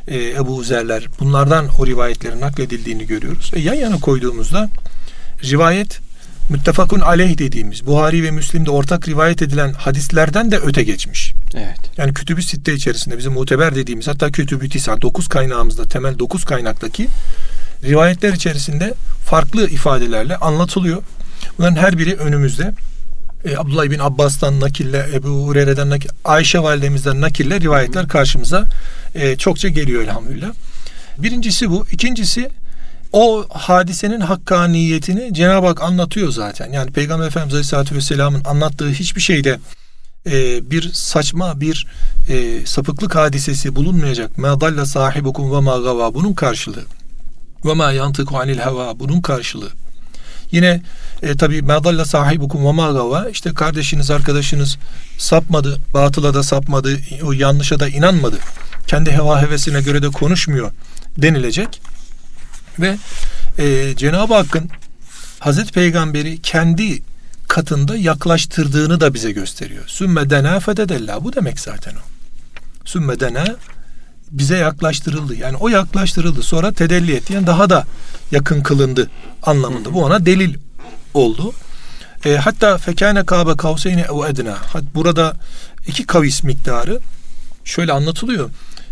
[0.08, 3.52] e, Ebu Zer'ler bunlardan o rivayetlerin nakledildiğini görüyoruz.
[3.54, 4.70] E, yan yana koyduğumuzda
[5.44, 6.00] rivayet
[6.50, 11.34] müttefakun aleyh dediğimiz Buhari ve Müslim'de ortak rivayet edilen hadislerden de öte geçmiş.
[11.56, 11.80] Evet.
[11.98, 17.08] Yani kütübü sitte içerisinde bizim muteber dediğimiz hatta kütübü tisa dokuz kaynağımızda temel dokuz kaynaktaki
[17.84, 18.94] rivayetler içerisinde
[19.26, 21.04] farklı ifadelerle anlatılıyor.
[21.58, 22.74] Bunların her biri önümüzde.
[23.46, 28.66] E, Abdullah bin Abbas'tan nakille, Ebu Hureyre'den nakille, Ayşe validemizden nakille rivayetler karşımıza
[29.16, 30.52] e, çokça geliyor elhamdülillah.
[31.18, 31.86] Birincisi bu.
[31.92, 32.50] İkincisi
[33.14, 36.72] o hadisenin hakkaniyetini Cenab-ı Hak anlatıyor zaten.
[36.72, 39.60] Yani Peygamber Efendimiz Aleyhisselatü Vesselam'ın anlattığı hiçbir şeyde
[40.32, 41.88] e, bir saçma bir
[42.30, 44.38] e, sapıklık hadisesi bulunmayacak.
[44.38, 46.84] Ma dalla sahibukum ve ma gava bunun karşılığı.
[47.66, 49.70] Ve ma yantıku anil hava bunun karşılığı.
[50.52, 50.82] Yine
[51.22, 54.78] e, tabi madalla sahibukum ve ma gava işte kardeşiniz arkadaşınız
[55.18, 58.38] sapmadı, batıla da sapmadı, o yanlışa da inanmadı.
[58.88, 60.72] Kendi heva hevesine göre de konuşmuyor
[61.18, 61.93] denilecek.
[62.80, 62.98] Ve
[63.58, 64.70] e, Cenab-ı Hakk'ın
[65.40, 67.02] Hazreti Peygamberi kendi
[67.48, 69.84] katında yaklaştırdığını da bize gösteriyor.
[69.88, 71.24] Sümme dena fededella.
[71.24, 72.02] Bu demek zaten o.
[72.86, 73.46] Sümme dena
[74.32, 75.36] bize yaklaştırıldı.
[75.36, 76.44] Yani o yaklaştırıldı.
[76.44, 77.34] Sonra tedelli etti.
[77.34, 77.86] Yani daha da
[78.32, 79.10] yakın kılındı
[79.44, 79.94] anlamında.
[79.94, 80.56] Bu ona delil
[81.14, 81.54] oldu.
[82.26, 84.58] E, hatta fekâne kâbe kavseyne ev edna.
[84.96, 85.36] Burada
[85.88, 87.00] iki kavis miktarı
[87.66, 88.50] şöyle anlatılıyor.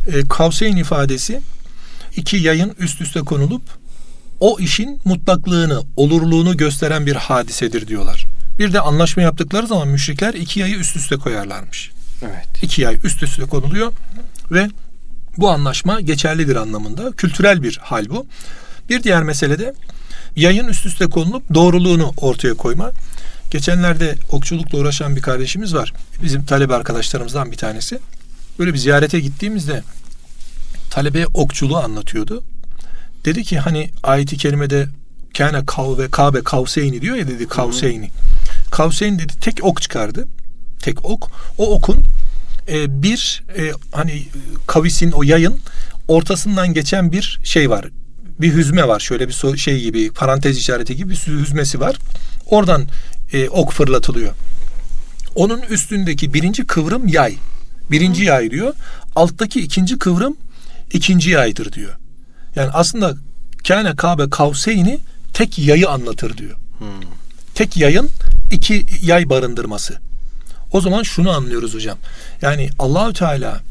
[0.07, 1.41] E, kavseyn ifadesi
[2.15, 3.61] iki yayın üst üste konulup
[4.39, 8.25] o işin mutlaklığını, olurluğunu gösteren bir hadisedir diyorlar.
[8.59, 11.91] Bir de anlaşma yaptıkları zaman müşrikler iki yayı üst üste koyarlarmış.
[12.21, 12.63] Evet.
[12.63, 13.91] İki yay üst üste konuluyor
[14.51, 14.69] ve
[15.37, 17.11] bu anlaşma geçerlidir anlamında.
[17.11, 18.25] Kültürel bir hal bu.
[18.89, 19.73] Bir diğer mesele de
[20.35, 22.91] yayın üst üste konulup doğruluğunu ortaya koyma.
[23.51, 25.93] Geçenlerde okçulukla uğraşan bir kardeşimiz var.
[26.23, 27.99] Bizim talebe arkadaşlarımızdan bir tanesi.
[28.59, 29.83] Böyle bir ziyarete gittiğimizde
[30.91, 32.43] talebeye okçuluğu anlatıyordu.
[33.25, 34.87] Dedi ki hani ayeti kerimede
[35.37, 38.11] kâne kav ve kabe kavseyni diyor ya dedi kavseyni.
[38.71, 40.27] Kavseyn dedi tek ok çıkardı.
[40.79, 41.31] Tek ok.
[41.57, 42.03] O okun
[42.67, 44.23] e, bir e, hani
[44.67, 45.59] kavisin o yayın
[46.07, 47.85] ortasından geçen bir şey var.
[48.39, 48.99] Bir hüzme var.
[48.99, 51.95] Şöyle bir şey gibi parantez işareti gibi bir hüzmesi var.
[52.45, 52.87] Oradan
[53.33, 54.33] e, ok fırlatılıyor.
[55.35, 57.35] Onun üstündeki birinci kıvrım yay.
[57.91, 58.73] Birinci yay diyor.
[59.15, 60.37] Alttaki ikinci kıvrım
[60.93, 61.93] ikinci yaydır diyor.
[62.55, 63.15] Yani aslında
[63.67, 64.99] kâne kabe kavseyni
[65.33, 66.55] tek yayı anlatır diyor.
[66.77, 66.87] Hmm.
[67.55, 68.09] tek yayın
[68.51, 69.99] iki yay barındırması.
[70.71, 71.97] O zaman şunu anlıyoruz hocam.
[72.41, 73.61] Yani Allahü Teala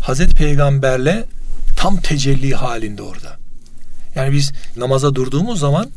[0.00, 1.24] Hazreti Peygamberle
[1.76, 3.36] tam tecelli halinde orada.
[4.14, 5.90] Yani biz namaza durduğumuz zaman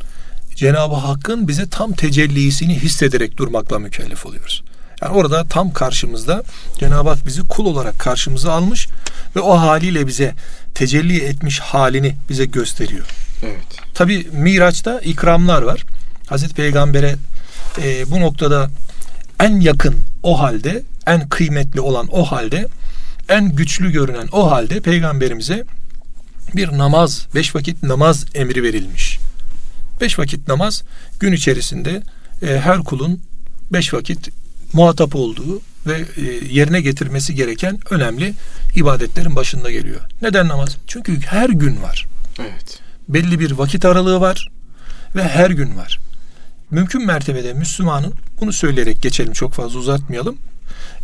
[0.56, 4.64] Cenab-ı Hakk'ın bize tam tecellisini hissederek durmakla mükellef oluyoruz.
[5.02, 6.44] Yani orada tam karşımızda
[6.80, 8.88] Cenab-ı Hak bizi kul olarak karşımıza almış
[9.36, 10.36] ve o haliyle bize
[10.76, 13.06] tecelli etmiş halini bize gösteriyor.
[13.44, 13.94] Evet.
[13.94, 15.86] Tabi Miraç'ta ikramlar var.
[16.28, 17.16] Hazreti Peygamber'e
[17.82, 18.70] e, bu noktada
[19.40, 22.68] en yakın o halde, en kıymetli olan o halde,
[23.30, 25.64] en güçlü görünen o halde peygamberimize
[26.56, 29.20] bir namaz, beş vakit namaz emri verilmiş.
[30.02, 30.84] Beş vakit namaz
[31.20, 32.02] gün içerisinde
[32.42, 33.22] e, her kulun
[33.74, 34.30] beş vakit
[34.74, 36.22] muhatap olduğu ve e,
[36.54, 38.34] yerine getirmesi gereken önemli
[38.76, 40.02] ibadetlerin başında geliyor.
[40.22, 40.78] Neden namaz?
[40.88, 42.06] Çünkü her gün var.
[42.40, 42.80] Evet.
[43.10, 44.50] Belli bir vakit aralığı var
[45.16, 46.00] ve her gün var.
[46.72, 50.38] Mümkün mertebede Müslümanın bunu söyleyerek geçelim çok fazla uzatmayalım.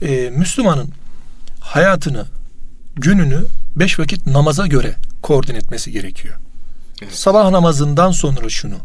[0.02, 0.90] Ee, Müslümanın
[1.60, 2.26] hayatını,
[2.96, 6.36] gününü beş vakit namaza göre koordine etmesi gerekiyor.
[7.02, 7.16] Evet.
[7.16, 8.76] Sabah namazından sonra şunu,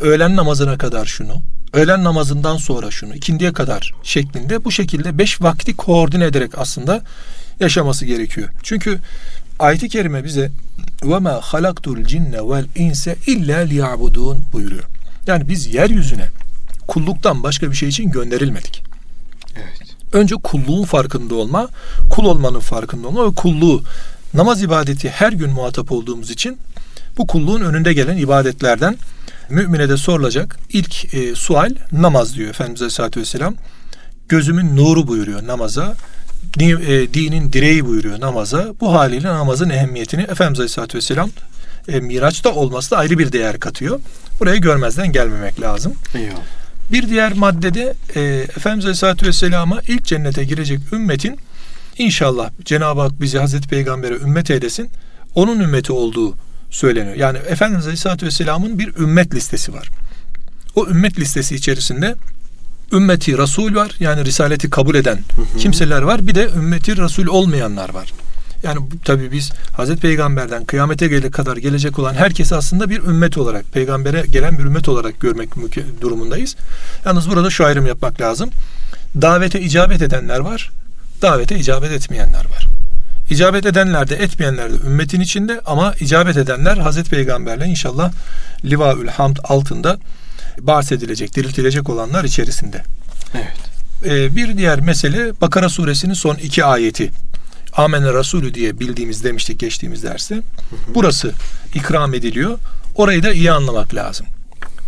[0.00, 5.76] öğlen namazına kadar şunu, öğlen namazından sonra şunu, ikindiye kadar şeklinde bu şekilde beş vakti
[5.76, 7.02] koordine ederek aslında
[7.60, 8.48] yaşaması gerekiyor.
[8.62, 8.98] Çünkü
[9.58, 10.50] ayet-i kerime bize
[11.04, 14.84] ve ma halaktul cinne vel inse illa liyabudun buyuruyor.
[15.26, 16.28] Yani biz yeryüzüne
[16.88, 18.82] kulluktan başka bir şey için gönderilmedik.
[19.56, 19.82] Evet.
[20.12, 21.68] Önce kulluğun farkında olma,
[22.10, 23.82] kul olmanın farkında olma ve kulluğu
[24.34, 26.58] namaz ibadeti her gün muhatap olduğumuz için
[27.18, 28.96] bu kulluğun önünde gelen ibadetlerden
[29.52, 33.54] mümine de sorulacak ilk e, sual namaz diyor Efendimiz Aleyhisselatü Vesselam.
[34.28, 35.94] Gözümün nuru buyuruyor namaza.
[36.60, 38.74] E, dinin direği buyuruyor namaza.
[38.80, 41.30] Bu haliyle namazın ehemmiyetini Efendimiz Aleyhisselatü Vesselam
[41.88, 44.00] e, Miraç'ta olması da ayrı bir değer katıyor.
[44.40, 45.94] Burayı görmezden gelmemek lazım.
[46.14, 46.36] Eyvallah.
[46.92, 48.20] Bir diğer maddede e,
[48.56, 51.38] Efendimiz Aleyhisselatü Vesselam'a ilk cennete girecek ümmetin
[51.98, 54.90] inşallah Cenab-ı Hak bizi Hazreti Peygamber'e ümmet eylesin.
[55.34, 56.34] Onun ümmeti olduğu
[56.72, 57.16] söyleniyor.
[57.16, 59.88] Yani Efendimiz Aleyhisselatü Vesselam'ın bir ümmet listesi var.
[60.74, 62.14] O ümmet listesi içerisinde
[62.92, 63.90] ümmeti Resul var.
[64.00, 65.58] Yani Risaleti kabul eden hı hı.
[65.58, 66.26] kimseler var.
[66.26, 68.12] Bir de ümmeti Resul olmayanlar var.
[68.62, 73.72] Yani tabii biz Hazreti Peygamber'den kıyamete gele kadar gelecek olan herkesi aslında bir ümmet olarak,
[73.72, 75.48] peygambere gelen bir ümmet olarak görmek
[76.00, 76.56] durumundayız.
[77.04, 78.50] Yalnız burada şu ayrım yapmak lazım.
[79.22, 80.70] Davete icabet edenler var,
[81.22, 82.68] davete icabet etmeyenler var.
[83.32, 88.12] İcabet edenler de etmeyenler de ümmetin içinde ama icabet edenler Hazreti Peygamberle inşallah
[88.64, 89.98] Livaül Hamd altında
[90.60, 92.82] bahsedilecek, diriltilecek olanlar içerisinde.
[93.34, 93.56] Evet.
[94.04, 97.10] Ee, bir diğer mesele Bakara suresinin son iki ayeti.
[97.72, 100.40] Amene Rasulü diye bildiğimiz demiştik geçtiğimiz derste.
[100.94, 101.32] Burası
[101.74, 102.58] ikram ediliyor.
[102.94, 104.26] Orayı da iyi anlamak lazım.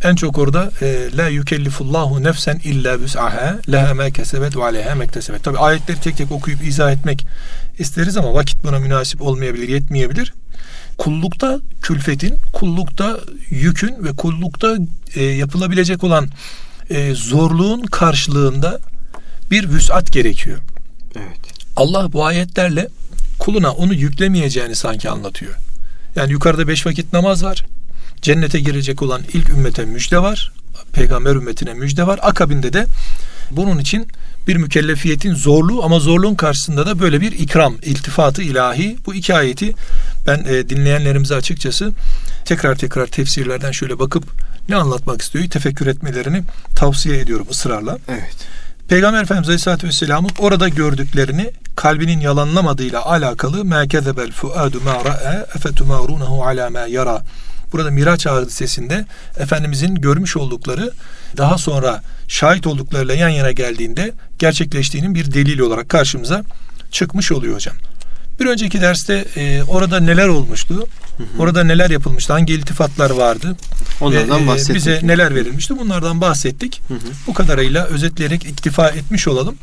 [0.05, 5.45] En çok orada e, la yukellifullahu nefsen illa vus'aha leha ma kesebet ve aleyha mektesebet.
[5.45, 7.27] Tabi ayetleri tek tek okuyup izah etmek
[7.79, 10.35] isteriz ama vakit buna münasip olmayabilir, yetmeyebilir.
[10.99, 14.77] Kullukta külfetin, kullukta yükün ve kullukta
[15.15, 16.29] e, yapılabilecek olan
[16.91, 18.81] e, zorluğun karşılığında
[19.51, 20.59] bir vüsat gerekiyor.
[21.17, 21.41] Evet.
[21.77, 22.89] Allah bu ayetlerle
[23.39, 25.55] kuluna onu yüklemeyeceğini sanki anlatıyor.
[26.17, 27.65] Yani yukarıda beş vakit namaz var.
[28.24, 30.52] Cennete girecek olan ilk ümmete müjde var.
[30.94, 32.20] Peygamber ümmetine müjde var.
[32.22, 32.86] Akabinde de
[33.52, 34.08] bunun için
[34.48, 38.98] bir mükellefiyetin zorluğu ama zorluğun karşısında da böyle bir ikram, iltifatı ilahi.
[39.06, 39.74] Bu iki ayeti
[40.28, 41.92] ben e, dinleyenlerimize açıkçası
[42.46, 44.24] tekrar tekrar tefsirlerden şöyle bakıp
[44.70, 46.44] ne anlatmak istiyor tefekkür etmelerini
[46.76, 47.98] tavsiye ediyorum ısrarla.
[48.08, 48.48] Evet.
[48.90, 56.44] Peygamber Efendimiz Aleyhisselatü Vesselam'ın orada gördüklerini kalbinin yalanlamadığıyla alakalı مَا كَذَبَ الْفُؤَادُ مَا رَأَى اَفَتُمَارُونَهُ
[56.48, 57.22] عَلَى مَا يَرَى
[57.75, 59.07] Burada Miraç hadisesinde
[59.39, 60.93] Efendimizin görmüş oldukları
[61.37, 66.45] daha sonra şahit olduklarıyla yan yana geldiğinde gerçekleştiğinin bir delil olarak karşımıza
[66.91, 67.77] çıkmış oluyor hocam.
[68.41, 70.75] Bir önceki derste e, orada neler olmuştu?
[71.17, 71.43] Hı hı.
[71.43, 72.33] Orada neler yapılmıştı?
[72.33, 73.57] Hangi iltifatlar vardı?
[74.01, 74.75] Onlardan Ve, bahsettik.
[74.75, 75.79] Bize neler verilmişti?
[75.79, 76.83] Bunlardan bahsettik.
[76.89, 76.99] Hı hı.
[77.27, 79.57] Bu kadarıyla özetleyerek iktifa etmiş olalım.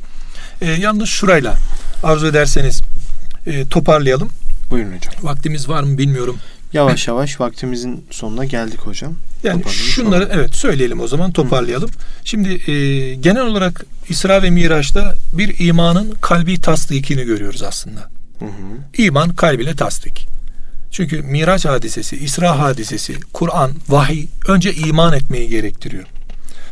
[0.61, 1.55] E, yalnız şurayla
[2.03, 2.81] arzu ederseniz
[3.45, 4.29] e, toparlayalım.
[4.69, 5.13] Buyurun hocam.
[5.21, 6.37] Vaktimiz var mı bilmiyorum.
[6.73, 9.13] Yavaş yavaş vaktimizin sonuna geldik hocam.
[9.43, 10.39] Yani şunları olalım.
[10.39, 11.89] evet söyleyelim o zaman toparlayalım.
[11.89, 11.93] Hı.
[12.23, 18.09] Şimdi e, genel olarak İsra ve Miraç'ta bir imanın kalbi tasdikini görüyoruz aslında.
[18.39, 19.01] Hı hı.
[19.03, 20.27] İman kalbiyle tasdik.
[20.91, 26.03] Çünkü Miraç hadisesi, İsra hadisesi, Kur'an, vahiy önce iman etmeyi gerektiriyor.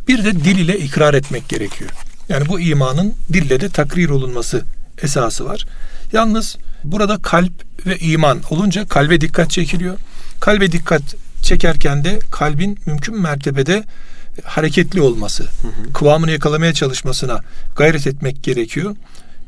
[0.08, 1.90] Bir de dil ile ikrar etmek gerekiyor.
[2.28, 4.62] Yani bu imanın dille de takrir olunması
[5.02, 5.66] esası var.
[6.12, 7.52] Yalnız burada kalp
[7.86, 9.96] ve iman olunca kalbe dikkat çekiliyor.
[10.40, 11.02] Kalbe dikkat
[11.42, 13.84] çekerken de kalbin mümkün mertebede
[14.44, 15.92] hareketli olması, hı hı.
[15.92, 17.40] kıvamını yakalamaya çalışmasına
[17.76, 18.96] gayret etmek gerekiyor.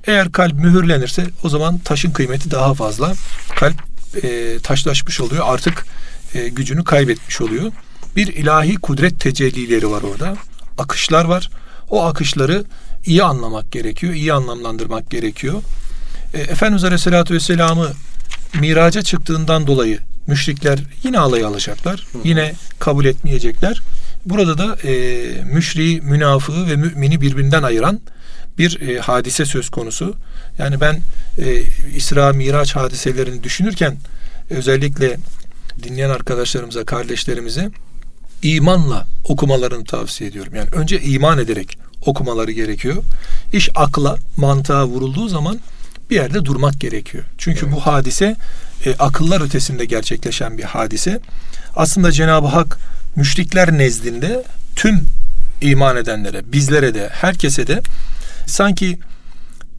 [0.06, 3.14] Eğer kalp mühürlenirse o zaman taşın kıymeti daha fazla.
[3.56, 3.76] Kalp
[4.22, 5.44] e, taşlaşmış oluyor.
[5.46, 5.86] Artık
[6.34, 7.72] e, gücünü kaybetmiş oluyor.
[8.16, 10.36] Bir ilahi kudret tecellileri var orada.
[10.78, 11.50] Akışlar var.
[11.90, 12.64] O akışları
[13.06, 15.62] iyi anlamak gerekiyor, iyi anlamlandırmak gerekiyor.
[16.34, 17.92] E, Efendimiz Aleyhisselatü Vesselam'ı
[18.60, 22.06] miraca çıktığından dolayı müşrikler yine alay alacaklar.
[22.24, 23.82] Yine kabul etmeyecekler.
[24.26, 28.00] Burada da e, müşriği, münafığı ve mümini birbirinden ayıran
[28.58, 30.14] bir e, hadise söz konusu.
[30.58, 31.00] Yani ben
[31.38, 31.62] e,
[31.94, 33.96] İsra Miraç hadiselerini düşünürken
[34.50, 35.16] özellikle
[35.82, 37.70] dinleyen arkadaşlarımıza, kardeşlerimize
[38.42, 40.54] imanla okumalarını tavsiye ediyorum.
[40.54, 43.02] Yani önce iman ederek okumaları gerekiyor.
[43.52, 45.60] İş akla, mantığa vurulduğu zaman
[46.12, 47.24] bir yerde durmak gerekiyor.
[47.38, 47.74] Çünkü evet.
[47.74, 48.36] bu hadise
[48.86, 51.20] e, akıllar ötesinde gerçekleşen bir hadise.
[51.76, 52.78] Aslında Cenab-ı Hak
[53.16, 54.44] müşrikler nezdinde
[54.76, 55.06] tüm
[55.60, 57.82] iman edenlere, bizlere de, herkese de
[58.46, 58.98] sanki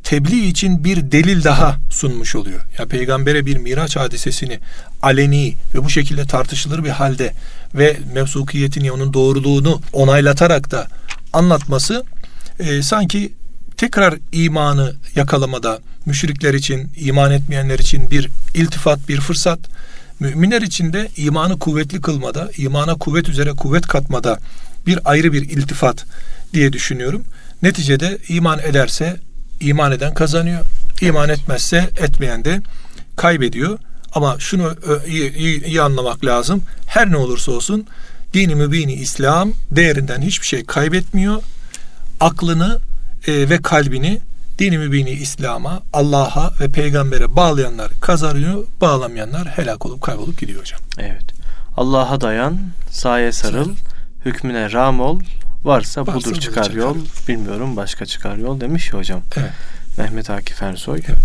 [0.03, 2.59] tebliğ için bir delil daha sunmuş oluyor.
[2.59, 4.59] Ya yani peygambere bir miraç hadisesini
[5.01, 7.33] aleni ve bu şekilde tartışılır bir halde
[7.75, 10.87] ve mevsukiyetini onun doğruluğunu onaylatarak da
[11.33, 12.03] anlatması
[12.59, 13.33] e, sanki
[13.83, 19.59] tekrar imanı yakalamada müşrikler için, iman etmeyenler için bir iltifat, bir fırsat,
[20.19, 24.39] müminler için de imanı kuvvetli kılmada, imana kuvvet üzere kuvvet katmada
[24.87, 26.05] bir ayrı bir iltifat
[26.53, 27.23] diye düşünüyorum.
[27.61, 29.19] Neticede iman ederse
[29.59, 30.65] iman eden kazanıyor.
[31.01, 32.61] İman etmezse etmeyen de
[33.15, 33.79] kaybediyor.
[34.13, 34.75] Ama şunu
[35.07, 36.63] iyi, iyi, iyi anlamak lazım.
[36.85, 37.85] Her ne olursa olsun
[38.33, 41.43] dini mübini İslam değerinden hiçbir şey kaybetmiyor.
[42.19, 42.79] Aklını
[43.27, 44.19] e, ve kalbini
[44.59, 50.79] dini mübini İslam'a, Allah'a ve peygambere bağlayanlar kazanıyor, bağlamayanlar helak olup kaybolup gidiyor hocam.
[50.97, 51.23] Evet.
[51.77, 52.59] Allah'a dayan,
[52.91, 53.75] saye sarıl, Sarıl.
[54.25, 55.19] hükmüne ram ol,
[55.63, 59.21] varsa, varsa budur çıkar çıkar yol, bilmiyorum başka çıkar yol demiş ya hocam.
[59.37, 59.51] Evet.
[59.97, 61.01] Mehmet Akif Ersoy.
[61.07, 61.19] Evet.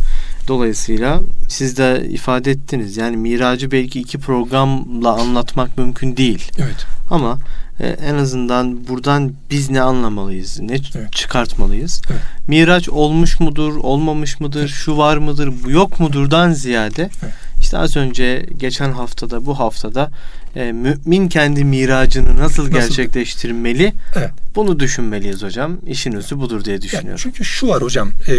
[0.49, 2.97] Dolayısıyla siz de ifade ettiniz.
[2.97, 6.51] Yani miracı belki iki programla anlatmak mümkün değil.
[6.59, 6.87] Evet.
[7.11, 7.39] Ama
[7.81, 11.13] en azından buradan biz ne anlamalıyız, ne evet.
[11.13, 12.03] çıkartmalıyız?
[12.11, 12.21] Evet.
[12.49, 14.71] Miraç olmuş mudur, olmamış mıdır, evet.
[14.71, 17.35] şu var mıdır, bu yok mudurdan ziyade evet.
[17.61, 20.11] işte az önce geçen haftada, bu haftada
[20.57, 22.71] e, mümin kendi miracını nasıl, nasıl?
[22.71, 23.93] gerçekleştirmeli?
[24.17, 24.31] Evet.
[24.55, 25.77] Bunu düşünmeliyiz hocam.
[25.87, 27.09] İşin özü budur diye düşünüyorum.
[27.09, 28.11] Yani çünkü şu var hocam.
[28.29, 28.35] E,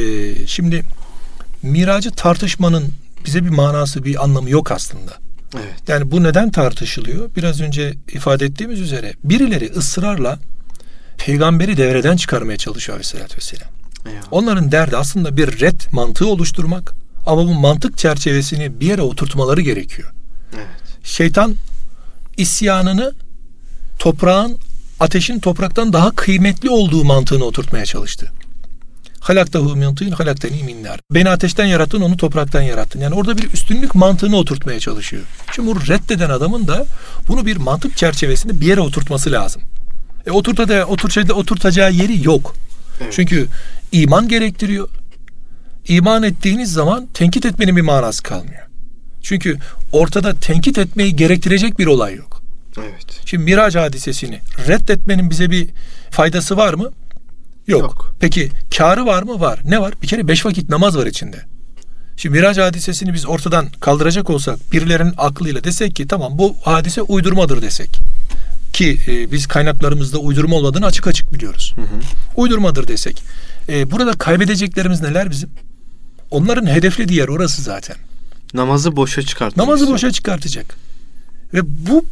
[0.48, 0.84] şimdi
[1.64, 2.94] miracı tartışmanın
[3.26, 5.29] bize bir manası, bir anlamı yok aslında.
[5.56, 5.74] Evet.
[5.88, 7.30] Yani bu neden tartışılıyor?
[7.36, 10.40] Biraz önce ifade ettiğimiz üzere birileri ısrarla
[11.18, 13.70] peygamberi devreden çıkarmaya çalışıyor Aleyhisselatü Vesselam.
[14.06, 14.28] Eyvallah.
[14.32, 16.94] Onların derdi aslında bir red mantığı oluşturmak
[17.26, 20.12] ama bu mantık çerçevesini bir yere oturtmaları gerekiyor.
[20.56, 20.68] Evet.
[21.04, 21.56] Şeytan
[22.38, 23.14] isyanını
[24.00, 24.58] toprağın
[25.00, 28.32] ateşin topraktan daha kıymetli olduğu mantığını oturtmaya çalıştı.
[29.20, 31.00] Halaktahu min tin halakteni min nar.
[31.14, 33.00] Beni ateşten yarattın, onu topraktan yarattın.
[33.00, 35.24] Yani orada bir üstünlük mantığını oturtmaya çalışıyor.
[35.56, 36.86] Şimdi bu reddeden adamın da
[37.28, 39.62] bunu bir mantık çerçevesinde bir yere oturtması lazım.
[40.28, 42.56] E oturtacağı, oturtacağı, oturtacağı yeri yok.
[43.02, 43.14] Evet.
[43.14, 43.48] Çünkü
[43.92, 44.90] iman gerektiriyor.
[45.88, 48.68] İman ettiğiniz zaman tenkit etmenin bir manası kalmıyor.
[49.22, 49.58] Çünkü
[49.92, 52.42] ortada tenkit etmeyi gerektirecek bir olay yok.
[52.80, 53.22] Evet.
[53.26, 55.70] Şimdi Miraç hadisesini reddetmenin bize bir
[56.12, 56.92] faydası var mı?
[57.70, 57.82] Yok.
[57.82, 58.16] Yok.
[58.20, 59.40] Peki karı var mı?
[59.40, 59.60] Var.
[59.66, 59.94] Ne var?
[60.02, 61.46] Bir kere beş vakit namaz var içinde.
[62.18, 67.62] Şimdi Miraç hadisesini biz ortadan kaldıracak olsak birilerinin aklıyla desek ki tamam bu hadise uydurmadır
[67.62, 67.90] desek
[68.74, 71.74] ki e, biz kaynaklarımızda uydurma olmadığını açık açık biliyoruz.
[71.76, 71.86] Hı hı.
[72.36, 73.24] Uydurmadır desek.
[73.70, 75.50] E, burada kaybedeceklerimiz neler bizim?
[76.32, 77.96] Onların hedeflediği yer orası zaten.
[78.54, 79.58] Namazı boşa çıkartacak.
[79.58, 80.76] Namazı boşa çıkartacak.
[81.54, 82.06] Ve bu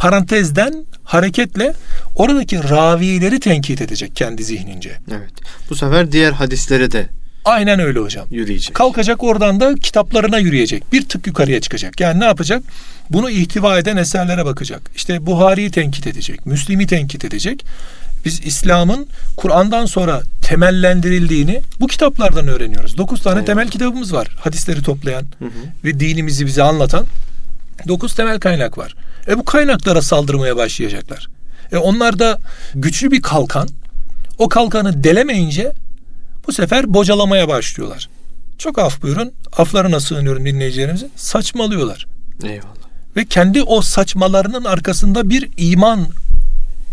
[0.00, 1.74] parantezden hareketle
[2.14, 4.90] oradaki ravileri tenkit edecek kendi zihnince.
[5.10, 5.32] Evet.
[5.70, 7.08] Bu sefer diğer hadislere de
[7.44, 8.26] Aynen öyle hocam.
[8.30, 8.74] Yürüyecek.
[8.74, 10.92] Kalkacak oradan da kitaplarına yürüyecek.
[10.92, 12.00] Bir tık yukarıya çıkacak.
[12.00, 12.62] Yani ne yapacak?
[13.10, 14.90] Bunu ihtiva eden eserlere bakacak.
[14.96, 16.46] İşte Buhari'yi tenkit edecek.
[16.46, 17.64] Müslim'i tenkit edecek.
[18.24, 19.06] Biz İslam'ın
[19.36, 22.98] Kur'an'dan sonra temellendirildiğini bu kitaplardan öğreniyoruz.
[22.98, 23.46] Dokuz tane Aynen.
[23.46, 24.28] temel kitabımız var.
[24.40, 25.50] Hadisleri toplayan hı hı.
[25.84, 27.06] ve dinimizi bize anlatan
[27.88, 28.94] dokuz temel kaynak var.
[29.30, 31.28] E bu kaynaklara saldırmaya başlayacaklar.
[31.72, 32.38] E onlar da
[32.74, 33.68] güçlü bir kalkan.
[34.38, 35.72] O kalkanı delemeyince
[36.46, 38.08] bu sefer bocalamaya başlıyorlar.
[38.58, 39.32] Çok af buyurun.
[39.56, 41.10] Aflarına sığınıyorum dinleyicilerimizin.
[41.16, 42.06] Saçmalıyorlar.
[42.44, 42.64] Eyvallah.
[43.16, 46.08] Ve kendi o saçmalarının arkasında bir iman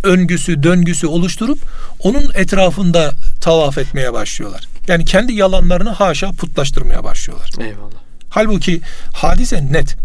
[0.03, 1.59] öngüsü, döngüsü oluşturup
[1.99, 4.67] onun etrafında tavaf etmeye başlıyorlar.
[4.87, 7.49] Yani kendi yalanlarını haşa putlaştırmaya başlıyorlar.
[7.59, 7.91] Eyvallah.
[8.29, 8.81] Halbuki
[9.13, 9.95] hadise net.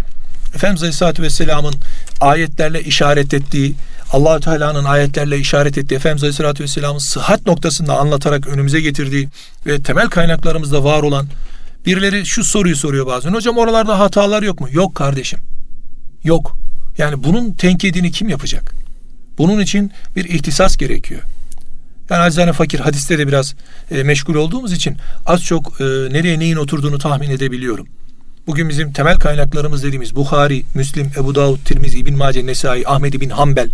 [0.55, 1.75] Efendimiz Aleyhisselatü Vesselam'ın
[2.21, 3.75] ayetlerle işaret ettiği,
[4.13, 9.29] Allahü Teala'nın ayetlerle işaret ettiği, Efendimiz Aleyhisselatü Vesselam'ın sıhhat noktasında anlatarak önümüze getirdiği
[9.67, 11.27] ve temel kaynaklarımızda var olan
[11.87, 13.35] birileri şu soruyu soruyor bazen.
[13.35, 14.69] Hocam oralarda hatalar yok mu?
[14.73, 15.39] Yok kardeşim.
[16.25, 16.57] Yok.
[16.99, 18.75] Yani bunun tenkidini kim yapacak?
[19.39, 21.21] Bunun için bir ihtisas gerekiyor.
[22.11, 23.55] Yani acizane fakir hadiste de biraz
[23.91, 24.97] e, meşgul olduğumuz için
[25.27, 27.87] az çok e, nereye neyin oturduğunu tahmin edebiliyorum.
[28.47, 33.31] Bugün bizim temel kaynaklarımız dediğimiz Bukhari, Müslim, Ebu Davud, Tirmizi, İbn Mace, Nesai, Ahmed bin
[33.31, 33.71] Hanbel,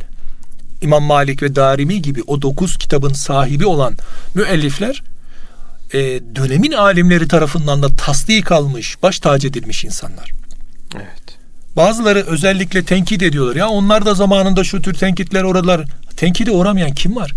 [0.83, 3.97] İmam Malik ve Darimi gibi o dokuz kitabın sahibi olan
[4.35, 5.03] müellifler
[5.93, 5.99] e,
[6.35, 10.31] dönemin alimleri tarafından da tasdik almış, baş tacı edilmiş insanlar.
[10.97, 11.39] Evet.
[11.77, 13.57] Bazıları özellikle tenkit ediyorlar.
[13.57, 15.85] Ya onlar da zamanında şu tür tenkitler oralar.
[16.17, 17.33] Tenkide uğramayan kim var?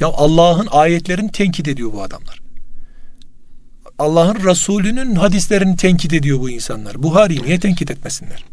[0.00, 2.47] Ya Allah'ın ayetlerini tenkit ediyor bu adamlar.
[3.98, 7.02] Allah'ın Resulü'nün hadislerini tenkit ediyor bu insanlar.
[7.02, 8.44] Buhari'yi niye tenkit etmesinler?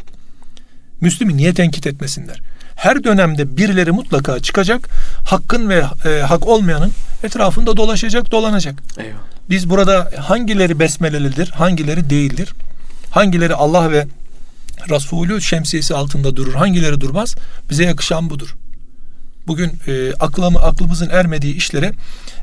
[1.02, 2.42] Müslüm'ü niye tenkit etmesinler?
[2.76, 4.90] Her dönemde birileri mutlaka çıkacak,
[5.26, 6.92] hakkın ve e, hak olmayanın
[7.24, 8.84] etrafında dolaşacak, dolanacak.
[8.98, 9.20] Eyvallah.
[9.50, 12.54] Biz burada hangileri besmelelidir, hangileri değildir?
[13.12, 14.08] Hangileri Allah ve
[14.90, 17.36] Resulü şemsiyesi altında durur, hangileri durmaz?
[17.70, 18.56] Bize yakışan budur.
[19.48, 21.92] Bugün e, aklımı, aklımızın ermediği işlere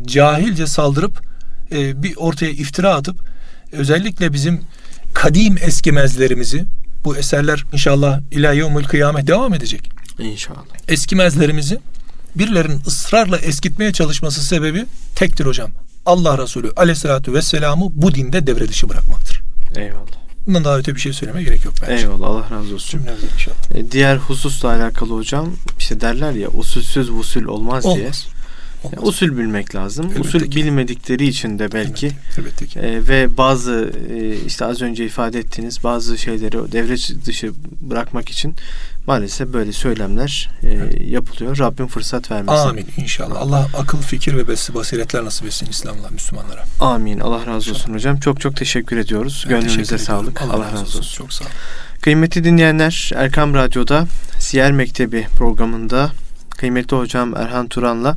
[0.06, 1.31] cahilce saldırıp
[1.72, 3.16] e, bir ortaya iftira atıp
[3.72, 4.60] özellikle bizim
[5.14, 6.64] kadim eskimezlerimizi
[7.04, 9.90] bu eserler inşallah ilahi kıyamet devam edecek.
[10.18, 10.64] İnşallah.
[10.88, 11.78] Eskimezlerimizi
[12.34, 15.70] birilerinin ısrarla eskitmeye çalışması sebebi tektir hocam.
[16.06, 19.42] Allah Resulü aleyhissalatü vesselam'ı bu dinde devre dışı bırakmaktır.
[19.76, 20.22] Eyvallah.
[20.46, 22.02] Bundan daha öte bir şey söylemeye gerek yok bence.
[22.02, 22.98] Eyvallah Allah razı olsun.
[22.98, 23.70] Cümlemizden inşallah.
[23.74, 27.92] E, Diğer hususla alakalı hocam işte derler ya usulsüz usul olmaz, diye.
[27.94, 28.04] Olmaz.
[28.04, 28.26] Olmaz.
[28.84, 30.06] Ya, usul bilmek lazım.
[30.06, 30.56] Elbette usul ki.
[30.56, 32.78] bilmedikleri için de belki Elbette, elbette ki.
[32.78, 38.54] e, ve bazı e, işte az önce ifade ettiğiniz bazı şeyleri devre dışı bırakmak için
[39.06, 41.00] maalesef böyle söylemler e, Evet.
[41.10, 41.58] yapılıyor.
[41.58, 42.68] Rabbim fırsat vermesin.
[42.68, 43.36] Amin inşallah.
[43.40, 46.64] Allah akıl, fikir ve besi basiretler nasip etsin İslam'la Müslümanlara.
[46.80, 47.20] Amin.
[47.20, 48.16] Allah razı olsun hocam.
[48.20, 49.44] Çok çok teşekkür ediyoruz.
[49.48, 50.42] Ben Gönlünüze teşekkür sağlık.
[50.42, 51.16] Allah, razı olsun.
[51.16, 51.52] Çok sağ olun.
[52.00, 54.06] Kıymetli dinleyenler, Erkam Radyo'da
[54.38, 56.10] Siyer Mektebi programında
[56.50, 58.16] kıymetli hocam Erhan Turan'la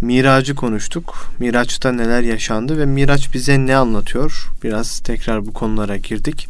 [0.00, 1.30] Miracı konuştuk.
[1.38, 4.50] Miraç'ta neler yaşandı ve Miraç bize ne anlatıyor?
[4.62, 6.48] Biraz tekrar bu konulara girdik.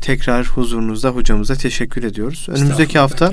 [0.00, 2.46] Tekrar huzurunuzda hocamıza teşekkür ediyoruz.
[2.48, 3.32] Önümüzdeki hafta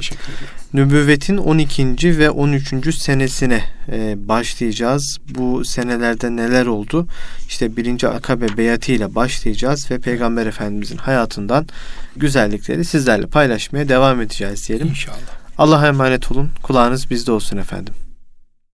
[0.73, 2.19] nübüvvetin 12.
[2.19, 2.95] ve 13.
[2.95, 5.17] senesine e, başlayacağız.
[5.29, 7.07] Bu senelerde neler oldu?
[7.47, 11.67] İşte birinci akabe beyatı ile başlayacağız ve Peygamber Efendimizin hayatından
[12.15, 14.87] güzellikleri sizlerle paylaşmaya devam edeceğiz diyelim.
[14.87, 15.17] İnşallah.
[15.57, 16.49] Allah'a emanet olun.
[16.63, 17.93] Kulağınız bizde olsun efendim.